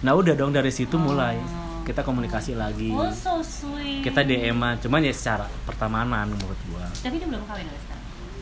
[0.00, 1.42] nah udah dong dari situ mulai
[1.82, 4.00] kita komunikasi lagi Oh, so sweet.
[4.00, 7.66] kita DM-an cuman ya secara pertemanan menurut gue Tapi dia belum kawin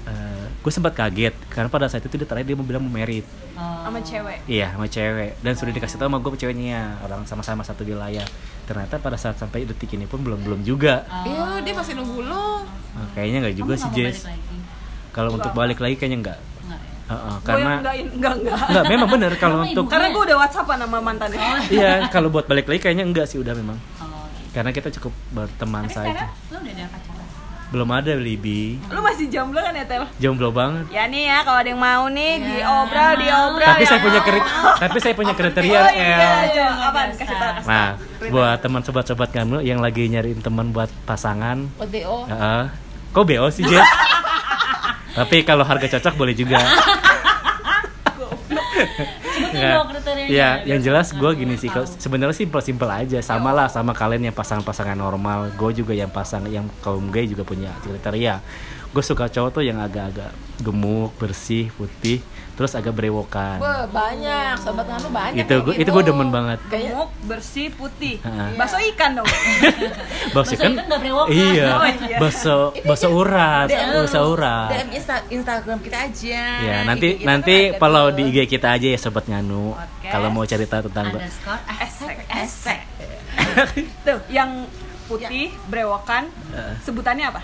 [0.09, 0.57] sampai sekarang.
[0.59, 3.83] gue sempat kaget karena pada saat itu dia terakhir dia mau bilang mau merit Oh.
[3.83, 7.83] sama cewek Iya sama cewek dan sudah dikasih tahu sama gue ceweknya orang sama-sama satu
[7.83, 8.23] wilayah
[8.65, 11.25] ternyata pada saat sampai detik ini pun belum belum juga Oh.
[11.25, 12.63] Iya, dia masih nunggu lo.
[12.65, 14.19] Nah, kayaknya nggak juga Kamu sih Jess
[15.11, 16.93] kalau untuk balik lagi kayaknya nggak Enggak ya?
[17.09, 20.37] Heeh, gue yang karena enggak enggak enggak nggak memang bener kalau untuk karena gue udah
[20.39, 21.41] whatsappan sama mantannya
[21.75, 24.53] iya kalau buat balik lagi kayaknya enggak sih udah memang Oh, gitu.
[24.53, 27.08] karena kita cukup berteman Tapi saja sekarang lo udah ada pacaran?
[27.69, 31.59] Belum ada Libi lu masih jomblo kan ya Tel jomblo banget ya nih ya kalau
[31.59, 32.65] ada yang mau nih Ya.
[32.65, 33.89] diobrol diobrol tapi ya.
[33.89, 34.41] saya punya kri
[34.79, 36.49] tapi saya punya kriteria oh iya Luar
[36.83, 37.21] apaan biasa.
[37.21, 37.89] kasih kasih nah
[38.27, 42.27] buat teman sobat-sobat kamu yang lagi nyariin teman buat pasangan ODO.
[42.27, 42.63] Heeh.
[43.09, 43.81] Kok BO sih, Jess?
[45.17, 46.61] Tapi kalau harga cocok boleh juga.
[49.39, 50.29] Sebutin dong kriterianya.
[50.29, 51.71] Ya, yang jelas gue gini sih,
[52.03, 55.55] sebenarnya simpel-simpel aja, sama lah sama kalian yang pasangan-pasangan normal.
[55.55, 58.43] Gue juga yang pasang, yang kaum gay juga punya kriteria.
[58.91, 60.33] Gue suka cowok tuh yang agak-agak
[60.65, 62.19] gemuk, bersih, putih,
[62.59, 63.57] terus agak berewokan.
[63.57, 64.59] Wah, banyak.
[64.59, 65.41] Sobat nganu banyak.
[65.41, 65.81] Itu gue, gitu.
[65.81, 66.59] itu gue demen banget.
[66.67, 68.51] gemuk bersih putih Heeh.
[68.53, 69.29] bakso ikan dong
[70.35, 70.75] Bakso kan?
[70.75, 71.31] ikan nggak berewokan.
[71.31, 72.17] Iya, Oh, iya.
[72.19, 74.69] bakso bakso urat, bakso urat.
[74.69, 76.43] DM Insta- Instagram kita aja.
[76.59, 77.79] Ya nanti IG nanti tuh.
[78.11, 79.73] di IG kita aja ya sobat nganu.
[79.73, 80.11] Oke.
[80.11, 82.81] Kalau mau cerita tentang Underscore esek Esek.
[84.05, 84.67] tuh yang
[85.07, 86.75] putih brewokan Heeh.
[86.83, 87.41] sebutannya apa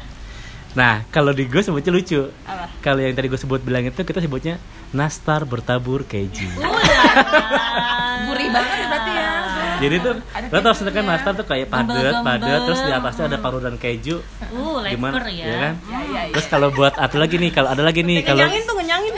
[0.74, 2.30] Nah kalau di gue sebutnya lucu.
[2.46, 4.58] apa Kalau yang tadi gue sebut bilang itu kita sebutnya
[4.90, 6.46] nastar bertabur keju.
[8.26, 9.28] Gurih banget ya berarti ya.
[9.74, 10.92] Jadi tuh Ada lo tau kejunya.
[10.94, 14.22] kan nastar tuh kayak padat padat terus di atasnya ada parutan keju.
[14.50, 15.18] Uh, Gimana?
[15.30, 15.46] ya.
[15.46, 15.74] Ya kan?
[15.90, 18.42] ya ya ya Terus kalau buat atau lagi nih kalau ada lagi nih kalau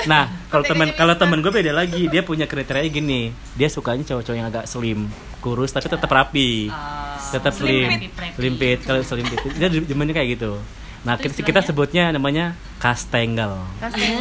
[0.07, 3.35] Nah, kalau teman kalau temen gue beda lagi, dia punya kriteria gini.
[3.59, 5.11] Dia sukanya cowok-cowok yang agak slim,
[5.43, 6.71] kurus tapi tetap rapi.
[6.71, 7.05] Oh.
[7.27, 7.91] tetap Slim
[8.39, 9.43] limpit kalau slim fit.
[9.59, 10.63] Dia demennya kayak gitu.
[11.03, 13.63] Nah, kita, kita sebutnya namanya kastengel.
[13.79, 14.17] Kasih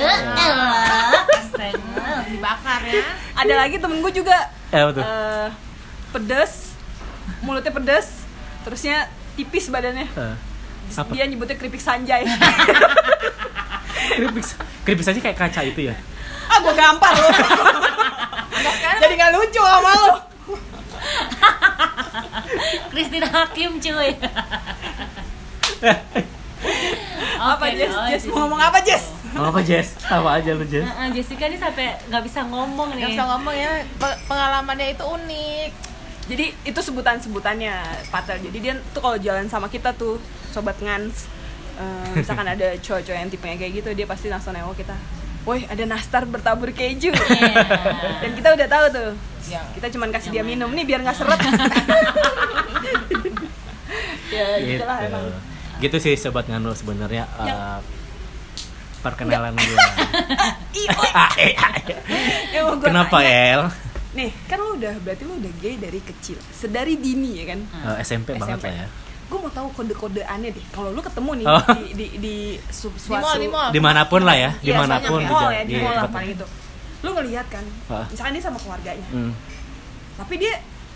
[1.32, 2.26] Astaga.
[2.26, 3.04] dibakar ya.
[3.34, 4.36] ada lagi temen gue juga
[4.70, 5.02] Eh, apa tuh?
[5.02, 5.48] eh,
[6.12, 6.74] pedes
[7.40, 8.26] mulutnya pedes
[8.62, 10.36] terusnya tipis badannya Eh,
[10.92, 11.10] apa?
[11.12, 12.26] dia nyebutnya keripik sanjay
[14.08, 14.46] Keripik,
[14.84, 15.96] keripik aja kayak kaca itu ya.
[16.46, 17.30] ah gue gampar lo
[18.96, 20.12] jadi nggak lucu sama lo
[22.88, 24.12] Christine Hakim cuy.
[27.48, 30.00] Apa Jess oh, Jess mau ngomong apa Jess Mau apa Jess?
[30.02, 30.88] Apa aja lu Jess?
[30.88, 33.02] Nah, Jessica nih sampai nggak bisa ngomong nih.
[33.02, 35.72] Yang bisa ngomong ya pe- pengalamannya itu unik.
[36.26, 37.76] jadi itu sebutan sebutannya
[38.08, 40.18] Patel jadi dia tuh kalau jalan sama kita tuh
[40.50, 41.28] sobat ngans
[41.76, 44.96] eh, misalkan ada cowok-cowok yang tipenya kayak gitu dia pasti langsung nengok kita
[45.44, 47.54] woi ada nastar bertabur keju Iya.
[48.24, 49.12] dan kita udah tahu tuh
[49.46, 51.38] Yang kita cuman kasih dia minum nih biar nggak seret
[54.32, 54.82] ya Gitu.
[54.82, 55.28] emang
[55.78, 57.78] Gitu sih sobat nganu sebenarnya eh,
[59.00, 59.78] perkenalan gue.
[62.82, 63.18] Kenapa.
[63.22, 63.62] El?
[64.16, 67.60] nih kan lu udah berarti lu udah gay dari kecil sedari dini ya kan
[67.92, 68.66] Eh, SMP, banget SMP.
[68.66, 68.86] lah ya.
[69.26, 71.62] gue mau tahu kode-kode aneh deh kalau lu ketemu nih Oh.
[71.76, 72.36] di di di
[72.66, 73.70] su- di suatu mall, di mall.
[73.74, 75.94] Di mana pun lah ya, Iya, di mana pun di, mall ya, di di mall
[75.98, 76.46] lah paling itu
[77.02, 78.08] lu ngelihat kan Ah.
[78.08, 79.36] misalkan dia sama keluarganya Hmm.
[80.16, 80.54] tapi dia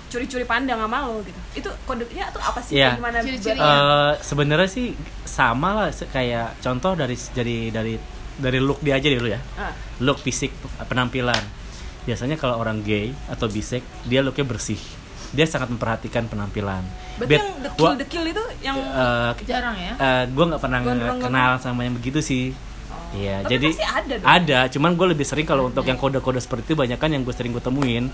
[0.10, 1.40] curi-curi pandang sama lo gitu.
[1.56, 2.76] Itu kodenya tuh apa sih.
[2.76, 3.62] Kayak gimana Ciri-cirinya.
[3.62, 4.88] buat- Eh, sebenarnya sih
[5.24, 7.94] sama lah kayak contoh dari dari dari
[8.36, 9.40] dari look dia aja dulu ya.
[9.56, 10.50] Ah, look fisik
[10.82, 11.40] penampilan.
[12.02, 14.80] Biasanya kalau orang gay atau bisek dia looknya bersih.
[15.30, 16.82] Dia sangat memperhatikan penampilan.
[17.16, 19.94] Berarti Bet- yang dekil-dekil itu yang eh, Jarang ya.
[20.26, 21.22] gue nggak pernah Gondrong-gondrong.
[21.22, 22.50] kenal sama yang begitu sih.
[23.10, 24.30] Iya, Tapi jadi pasti ada dong.
[24.30, 27.34] ada, cuman gue lebih sering kalau untuk yang kode-kode seperti itu banyak kan yang gue
[27.34, 28.06] sering gue temuin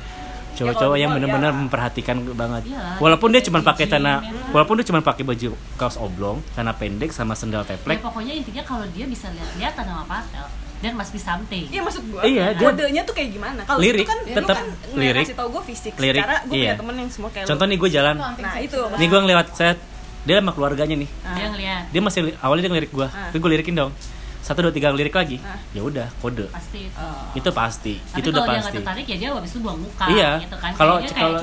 [0.55, 1.57] cowok-cowok kalau yang benar-benar ya.
[1.57, 2.61] memperhatikan banget.
[2.65, 4.51] Iyalah, Walaupun dia cuma pakai tanah, merah.
[4.51, 8.63] walaupun dia cuma pakai baju kaos oblong, tanah pendek sama sendal Ya, teplek, pokoknya intinya
[8.63, 10.45] kalau dia bisa lihat-lihatan sama Patel.
[10.77, 13.61] there must be something Iya maksud gue, Iya, dia- kodenya tuh kayak gimana?
[13.63, 15.23] Kalau Lirik, itu kan, lu tetap kan lirik.
[15.23, 15.91] ngasih tau gue fisik.
[15.95, 16.63] Lirik, Secara gue iya.
[16.67, 17.71] punya temen yang semua kayak contoh lu.
[17.71, 18.79] nih gue jalan Nah itu.
[18.91, 19.77] nih gue ngeliat set
[20.21, 23.29] dia sama keluarganya nih dia ngeliat dia masih awalnya dia ngelirik gue Ah.
[23.29, 23.91] tapi gue lirikin dong
[24.45, 25.57] satu dua tiga lirik lagi Ah.
[25.73, 27.33] ya udah kode pasti itu Oh.
[27.33, 30.31] itu pasti tapi itu udah kalau pasti tertarik ya dia habis itu buang muka iya
[30.37, 31.33] gitu kan kalau kalau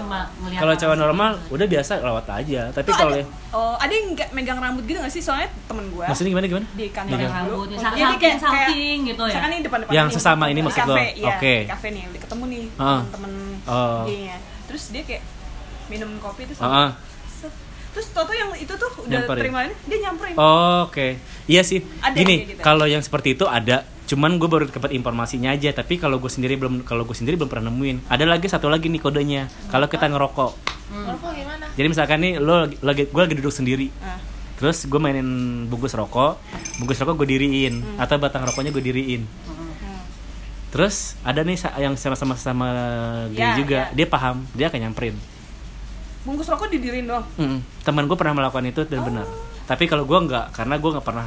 [0.55, 1.51] kalau cewek normal gitu.
[1.53, 5.11] udah biasa lewat aja tapi kalau ada, oh, ada yang nggak megang rambut gitu gak
[5.11, 5.19] sih?
[5.19, 7.27] Soalnya temen gue maksudnya gimana gimana di kantor dulu.
[7.29, 9.29] rambut, Jadi saking- kayak- kayak- saking gitu ya?
[9.29, 10.95] Misalkan nih depan-depan Yang nih, sesama ini maksud lo?
[10.97, 11.55] iya, Oke.
[11.67, 13.01] kafe nih, udah ketemu nih Ah.
[13.09, 13.33] temen
[13.65, 14.03] Oh.
[14.65, 15.23] Terus dia kayak
[15.89, 16.95] minum kopi terus ah.
[17.93, 19.39] Terus Toto yang itu tuh udah Nyamperin.
[19.39, 20.35] terima ini, dia nyamperin.
[20.35, 21.85] Oh, Oke, iya sih.
[21.99, 22.61] Ada Gini, gitu.
[22.61, 25.69] kalau yang seperti itu ada, cuman gue baru dapat informasinya aja.
[25.71, 28.09] Tapi kalau gue sendiri belum, kalau gue sendiri belum pernah nemuin.
[28.09, 29.43] Ada lagi satu lagi nih kodenya.
[29.69, 30.51] Kalau kita ngerokok,
[30.93, 31.65] Rokok gimana?
[31.71, 33.89] jadi misalkan nih lo lagi- gue lagi duduk sendiri.
[33.99, 34.17] Ah.
[34.55, 35.27] Terus gue mainin
[35.67, 36.39] bungkus rokok,
[36.79, 37.99] bungkus rokok gue diriin, Hmm.
[37.99, 39.25] atau batang rokoknya gue diriin.
[40.71, 42.69] Terus ada nih yang sama-sama sama
[43.29, 43.95] gay Ya, juga, ya.
[43.95, 45.17] dia paham, dia akan nyamperin.
[46.23, 47.27] Bungkus rokok didirin doang.
[47.35, 49.27] Mm, teman gue pernah melakukan itu dan benar.
[49.65, 51.25] Tapi kalau gue nggak, karena gue nggak pernah,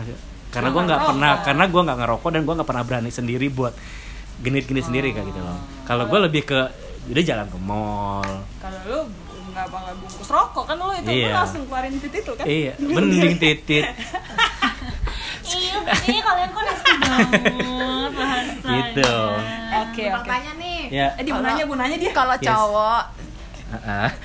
[0.50, 3.74] karena gue nggak pernah, karena gue nggak ngerokok dan gue nggak pernah berani sendiri buat
[4.38, 5.56] genit-genit sendiri kayak gitu loh.
[5.84, 6.60] Kalau gue lebih ke,
[7.08, 8.24] udah jalan ke mall.
[8.58, 9.00] Kalau lu
[9.50, 11.26] nggak bakal bungkus rokok kan lu itu Iya.
[11.26, 12.46] lu langsung keluarin titik itu kan.
[12.46, 13.86] Iya, mending titit.
[15.46, 17.42] iya ini kalian kok nasty banget
[18.18, 19.16] bahasanya Gitu.
[19.76, 20.28] Oke, Mau oke.
[20.28, 20.80] tanya nih.
[20.90, 21.08] Ya.
[21.16, 22.12] Eh, dia mau nanya, mau nanya dia.
[22.12, 22.46] Kalau Yes.
[22.46, 23.04] cowok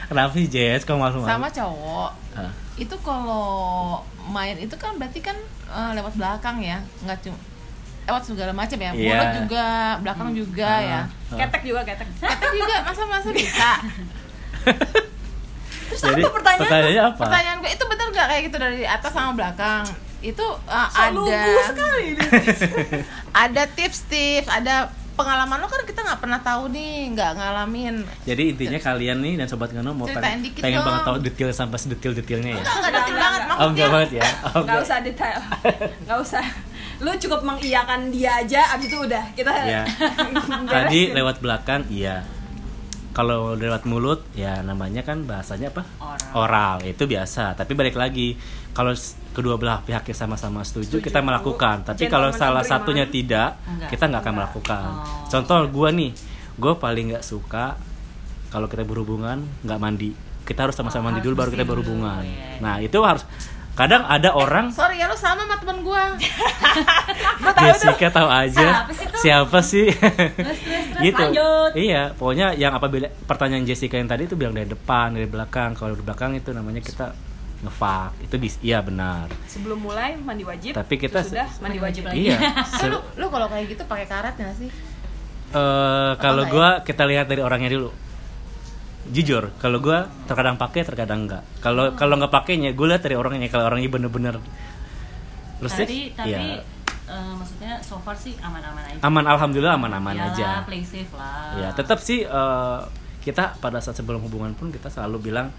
[0.06, 0.84] Kenapa sih Jess?
[0.84, 2.52] Kau malu sama cowok Ah.
[2.78, 3.98] itu kalau
[4.30, 5.34] main itu kan berarti kan
[5.66, 7.36] eh, lewat belakang ya, nggak cuma
[8.06, 8.90] lewat segala macam ya.
[8.90, 9.10] Iya.
[9.12, 9.66] Mulut juga,
[10.00, 11.00] belakang juga ya.
[11.30, 11.36] Ah.
[11.36, 12.06] Ketek juga ketek.
[12.16, 13.70] Kata juga masa-masa bisa.
[15.90, 16.62] Terus Jadi apa pertanyaan?
[16.62, 17.22] pertanyaannya apa?
[17.26, 19.84] Pertanyaan gue itu bener nggak kayak gitu dari atas sama belakang?
[20.22, 22.22] Itu So ada sekali ini.
[23.46, 24.74] ada tips-tips, ada
[25.20, 27.94] pengalaman lo kan kita nggak pernah tahu nih, nggak ngalamin.
[28.24, 31.50] Jadi intinya kalian nih dan sobat Ngano mau Ceritain pengen, dikit pengen banget tahu detail
[31.52, 32.62] sampai sedetil-detilnya ya.
[32.64, 33.58] Enggak, enggak Enggak, detail banget enggak.
[33.60, 34.22] Oh enggak banget ya.
[34.24, 34.80] Oh, Nggak enggak.
[34.80, 35.38] usah detail.
[36.08, 36.44] Nggak usah.
[37.00, 39.50] Lu cukup mengiyakan dia aja, abis itu udah kita.
[39.52, 39.82] Iya.
[40.64, 40.68] beresin.
[40.68, 42.24] Tadi lewat belakang iya.
[43.10, 45.82] Kalau lewat mulut ya namanya kan bahasanya apa?
[46.32, 46.78] Oral.
[46.82, 47.54] Itu biasa.
[47.54, 48.38] Tapi balik lagi
[48.70, 48.94] kalau
[49.30, 51.06] kedua belah pihaknya sama-sama setuju, Setuju.
[51.06, 51.82] kita melakukan.
[51.82, 52.70] Tapi kalau salah agreement.
[52.70, 53.90] satunya tidak, Enggak.
[53.90, 54.86] kita nggak akan melakukan.
[54.86, 55.26] Oh.
[55.26, 56.10] Contoh gue nih,
[56.54, 57.74] gue paling nggak suka
[58.48, 60.10] kalau kita berhubungan nggak mandi.
[60.46, 62.22] Kita harus sama-sama Oh, mandi dulu baru kita bersih dulu, berhubungan.
[62.22, 62.62] iya.
[62.62, 63.26] Nah itu harus.
[63.70, 66.02] Kadang ada orang Sorry ya lo sama sama temen gue.
[67.64, 69.86] Jessica tahu aja Siapa sih siapa sih
[71.02, 71.22] gitu.
[71.22, 71.70] lanjut.
[71.74, 75.72] iya pokoknya yang apabila pertanyaan Jessica yang tadi itu bilang dari depan dari belakang.
[75.72, 77.12] Kalau di belakang itu namanya kita
[77.60, 79.28] ngefak itu bis iya benar.
[79.44, 80.72] Sebelum mulai mandi wajib.
[80.72, 82.26] Tapi kita sudah se- mandi wajib lagi.
[82.26, 84.70] iya Se- lu, lu kalau kayak gitu pakai karet nggak sih?
[85.50, 87.90] eh, kalau gua kita lihat dari orangnya dulu.
[89.10, 93.48] Jujur kalau gua terkadang pakai terkadang enggak kalau kalau nggak pakainya gue lihat dari orangnya.
[93.48, 94.36] Kalau orangnya bener-bener
[95.60, 96.64] terus tapi tapi ya,
[97.10, 101.58] eh, maksudnya so far sih aman-aman aja aman alhamdulillah aman-aman Iyalah, aja play safe lah
[101.58, 102.78] ya tetap sih eh,
[103.20, 105.50] kita pada saat sebelum hubungan pun kita selalu bilang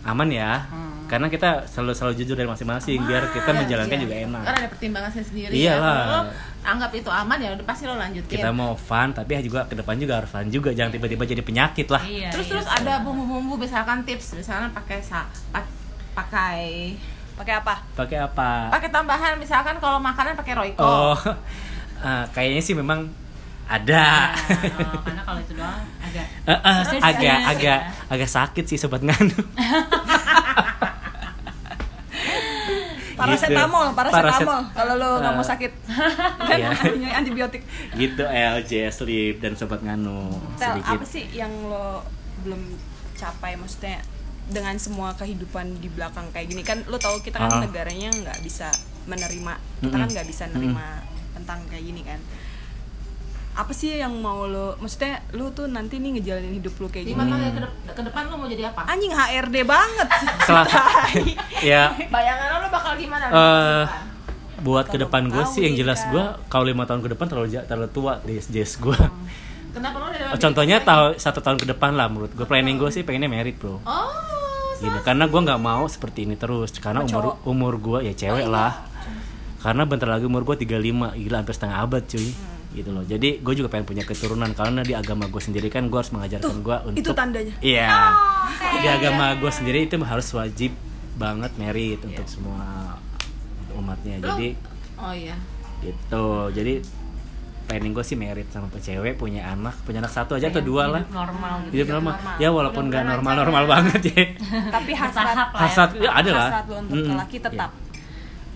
[0.00, 1.04] aman ya Hmm.
[1.06, 4.24] karena kita selalu selalu jujur dari masing-masing biar kita menjalankan Iya, juga iya.
[4.24, 5.76] enak Karena ada pertimbangan saya sendiri Iyalah.
[5.76, 5.82] ya.
[5.82, 6.20] Kalau lo
[6.62, 8.30] anggap itu aman ya udah pasti lo lanjutin.
[8.30, 11.86] kita mau fun tapi juga ke depan juga harus fun juga jangan tiba-tiba jadi penyakit
[11.88, 12.52] lah iya, terus iya.
[12.54, 15.68] terus ada bumbu-bumbu misalkan tips misalkan pakai sa pa-
[16.14, 16.94] pakai
[17.40, 17.74] Pakai apa?
[17.94, 20.76] pakai apa pakai tambahan misalkan kalau makanan pakai royco.
[20.78, 21.16] oh
[22.04, 23.08] eh, kayaknya sih memang
[23.64, 28.08] ada Nah, oh, karena kalau itu doang agak Eh, eh, Terus, agak terus, agak ya.
[28.10, 29.40] agak sakit sih sobat nganu
[33.12, 33.96] Paracetamol, Gitu.
[33.96, 34.60] paracetamol.
[34.64, 35.48] Paraset- Kalau lo nggak mau Eh.
[35.50, 35.72] sakit.
[36.40, 37.08] kan Iya.
[37.14, 37.62] antibiotik.
[37.92, 42.00] gitu LJ Sleep dan sobat nganu Tel, sedikit apa sih yang lo
[42.40, 42.60] belum
[43.12, 44.00] capai maksudnya
[44.50, 46.60] dengan semua kehidupan di belakang kayak gini.
[46.60, 47.60] Kan lo tahu kita kan Ah.
[47.60, 48.68] negaranya nggak bisa
[49.04, 49.54] menerima.
[49.78, 50.12] Kita kan Mm-mm.
[50.12, 51.00] nggak bisa nerima
[51.32, 52.20] tentang kayak gini kan.
[53.52, 57.22] Apa sih yang mau lo maksudnya lo tuh nanti nih ngejalanin hidup lo kayak Lima
[57.22, 57.30] gini.
[57.30, 58.86] tahun ke, de- ke depan lo mau jadi apa?
[58.86, 60.08] anjing HRD banget.
[60.40, 60.66] Setelah
[61.64, 61.82] ya.
[62.06, 63.24] Bayangan lo, bakal gimana?
[63.26, 64.06] Eh, depan?
[64.60, 67.88] buat ke depan gue sih yang jelas gue kalau lima tahun ke depan terlalu terlalu
[67.90, 68.92] tua di Jess gue
[69.70, 73.24] Kenapa lo contohnya tahu satu tahun ke depan lah menurut gue planning gue sih pengennya
[73.26, 73.80] merit bro?
[73.80, 74.12] Oh,
[74.80, 77.36] gitu karena gue nggak mau seperti ini terus karena umur.
[77.44, 78.48] Oh, umur gue ya cewek iya.
[78.48, 78.72] lah
[79.60, 82.28] karena bentar lagi umur gue 35 gila hampir setengah abad cuy
[82.70, 82.78] Hmm.
[82.78, 85.98] gitu loh jadi gue juga pengen punya keturunan karena di agama gue sendiri kan gue
[85.98, 87.90] harus mengajarkan gue untuk itu tandanya Iya.
[88.78, 90.70] Di agama gue sendiri itu harus wajib
[91.18, 92.30] banget merit untuk Iya.
[92.30, 92.94] semua
[93.74, 94.22] umatnya.
[94.22, 94.54] Jadi
[94.96, 95.34] Oh iya.
[95.82, 96.24] gitu.
[96.54, 96.74] Jadi
[97.70, 101.02] planning gue sih merit sama cewek punya anak punya anak satu aja atau dua lah.
[101.06, 102.14] normal gitu hidup normal.
[102.42, 104.24] ya walaupun nggak normal normal banget ya.
[104.74, 105.46] Tapi hasrat ya.
[105.54, 106.48] hasrat ya ada lah.
[106.50, 107.70] Hasrat laki tetap.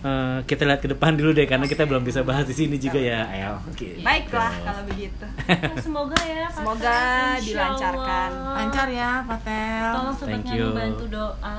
[0.05, 3.01] Eh, kita lihat ke depan dulu deh karena kita belum bisa bahas di sini juga
[3.01, 3.25] ya.
[3.25, 4.05] El Gitu.
[4.05, 5.25] baiklah kalau begitu.
[5.49, 6.99] Ya, semoga ya Patel, Semoga
[7.41, 8.29] dilancarkan.
[8.53, 9.89] Lancar ya Patel.
[9.97, 10.67] Tolong you.
[10.77, 11.57] bantu doa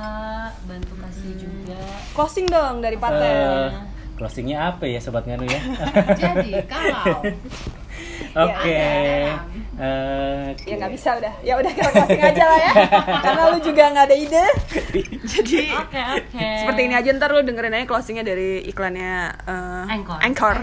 [0.63, 1.83] bantu kasih juga.
[2.15, 3.75] Closing dong dari Patel.
[3.75, 5.61] Eh, closingnya apa ya sobat nganu ya?
[6.25, 7.21] Jadi kalau
[8.49, 8.81] oke.
[9.77, 11.35] Eh, ya nggak bisa udah.
[11.45, 12.73] Ya udah kita closing aja lah ya.
[13.25, 14.45] Karena lu juga nggak ada ide.
[15.21, 16.49] Jadi oke oke.
[16.65, 19.15] Seperti ini aja ntar lu dengerin aja closingnya dari iklannya
[19.45, 20.19] eh, Anchor.
[20.25, 20.57] Anchor.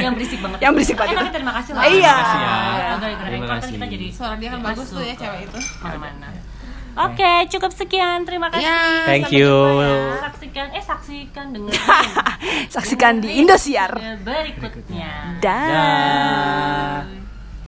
[0.00, 0.58] yang berisik banget.
[0.64, 1.12] Yang berisik banget.
[1.12, 1.92] eh, tapi terima kasih lah Iya.
[1.92, 2.54] Terima kasih ya.
[2.96, 5.58] Anchor kan kita jadi suara dia kan bagus tuh ya cewek itu.
[5.84, 6.53] Mana-mana
[6.94, 9.54] oke cukup sekian terima kasih ya Thank sampai you.
[9.82, 9.94] ya.
[10.30, 11.80] saksikan eh saksikan dengerin
[12.74, 13.92] saksikan di Indosiar
[14.22, 17.23] berikutnya dah Dah.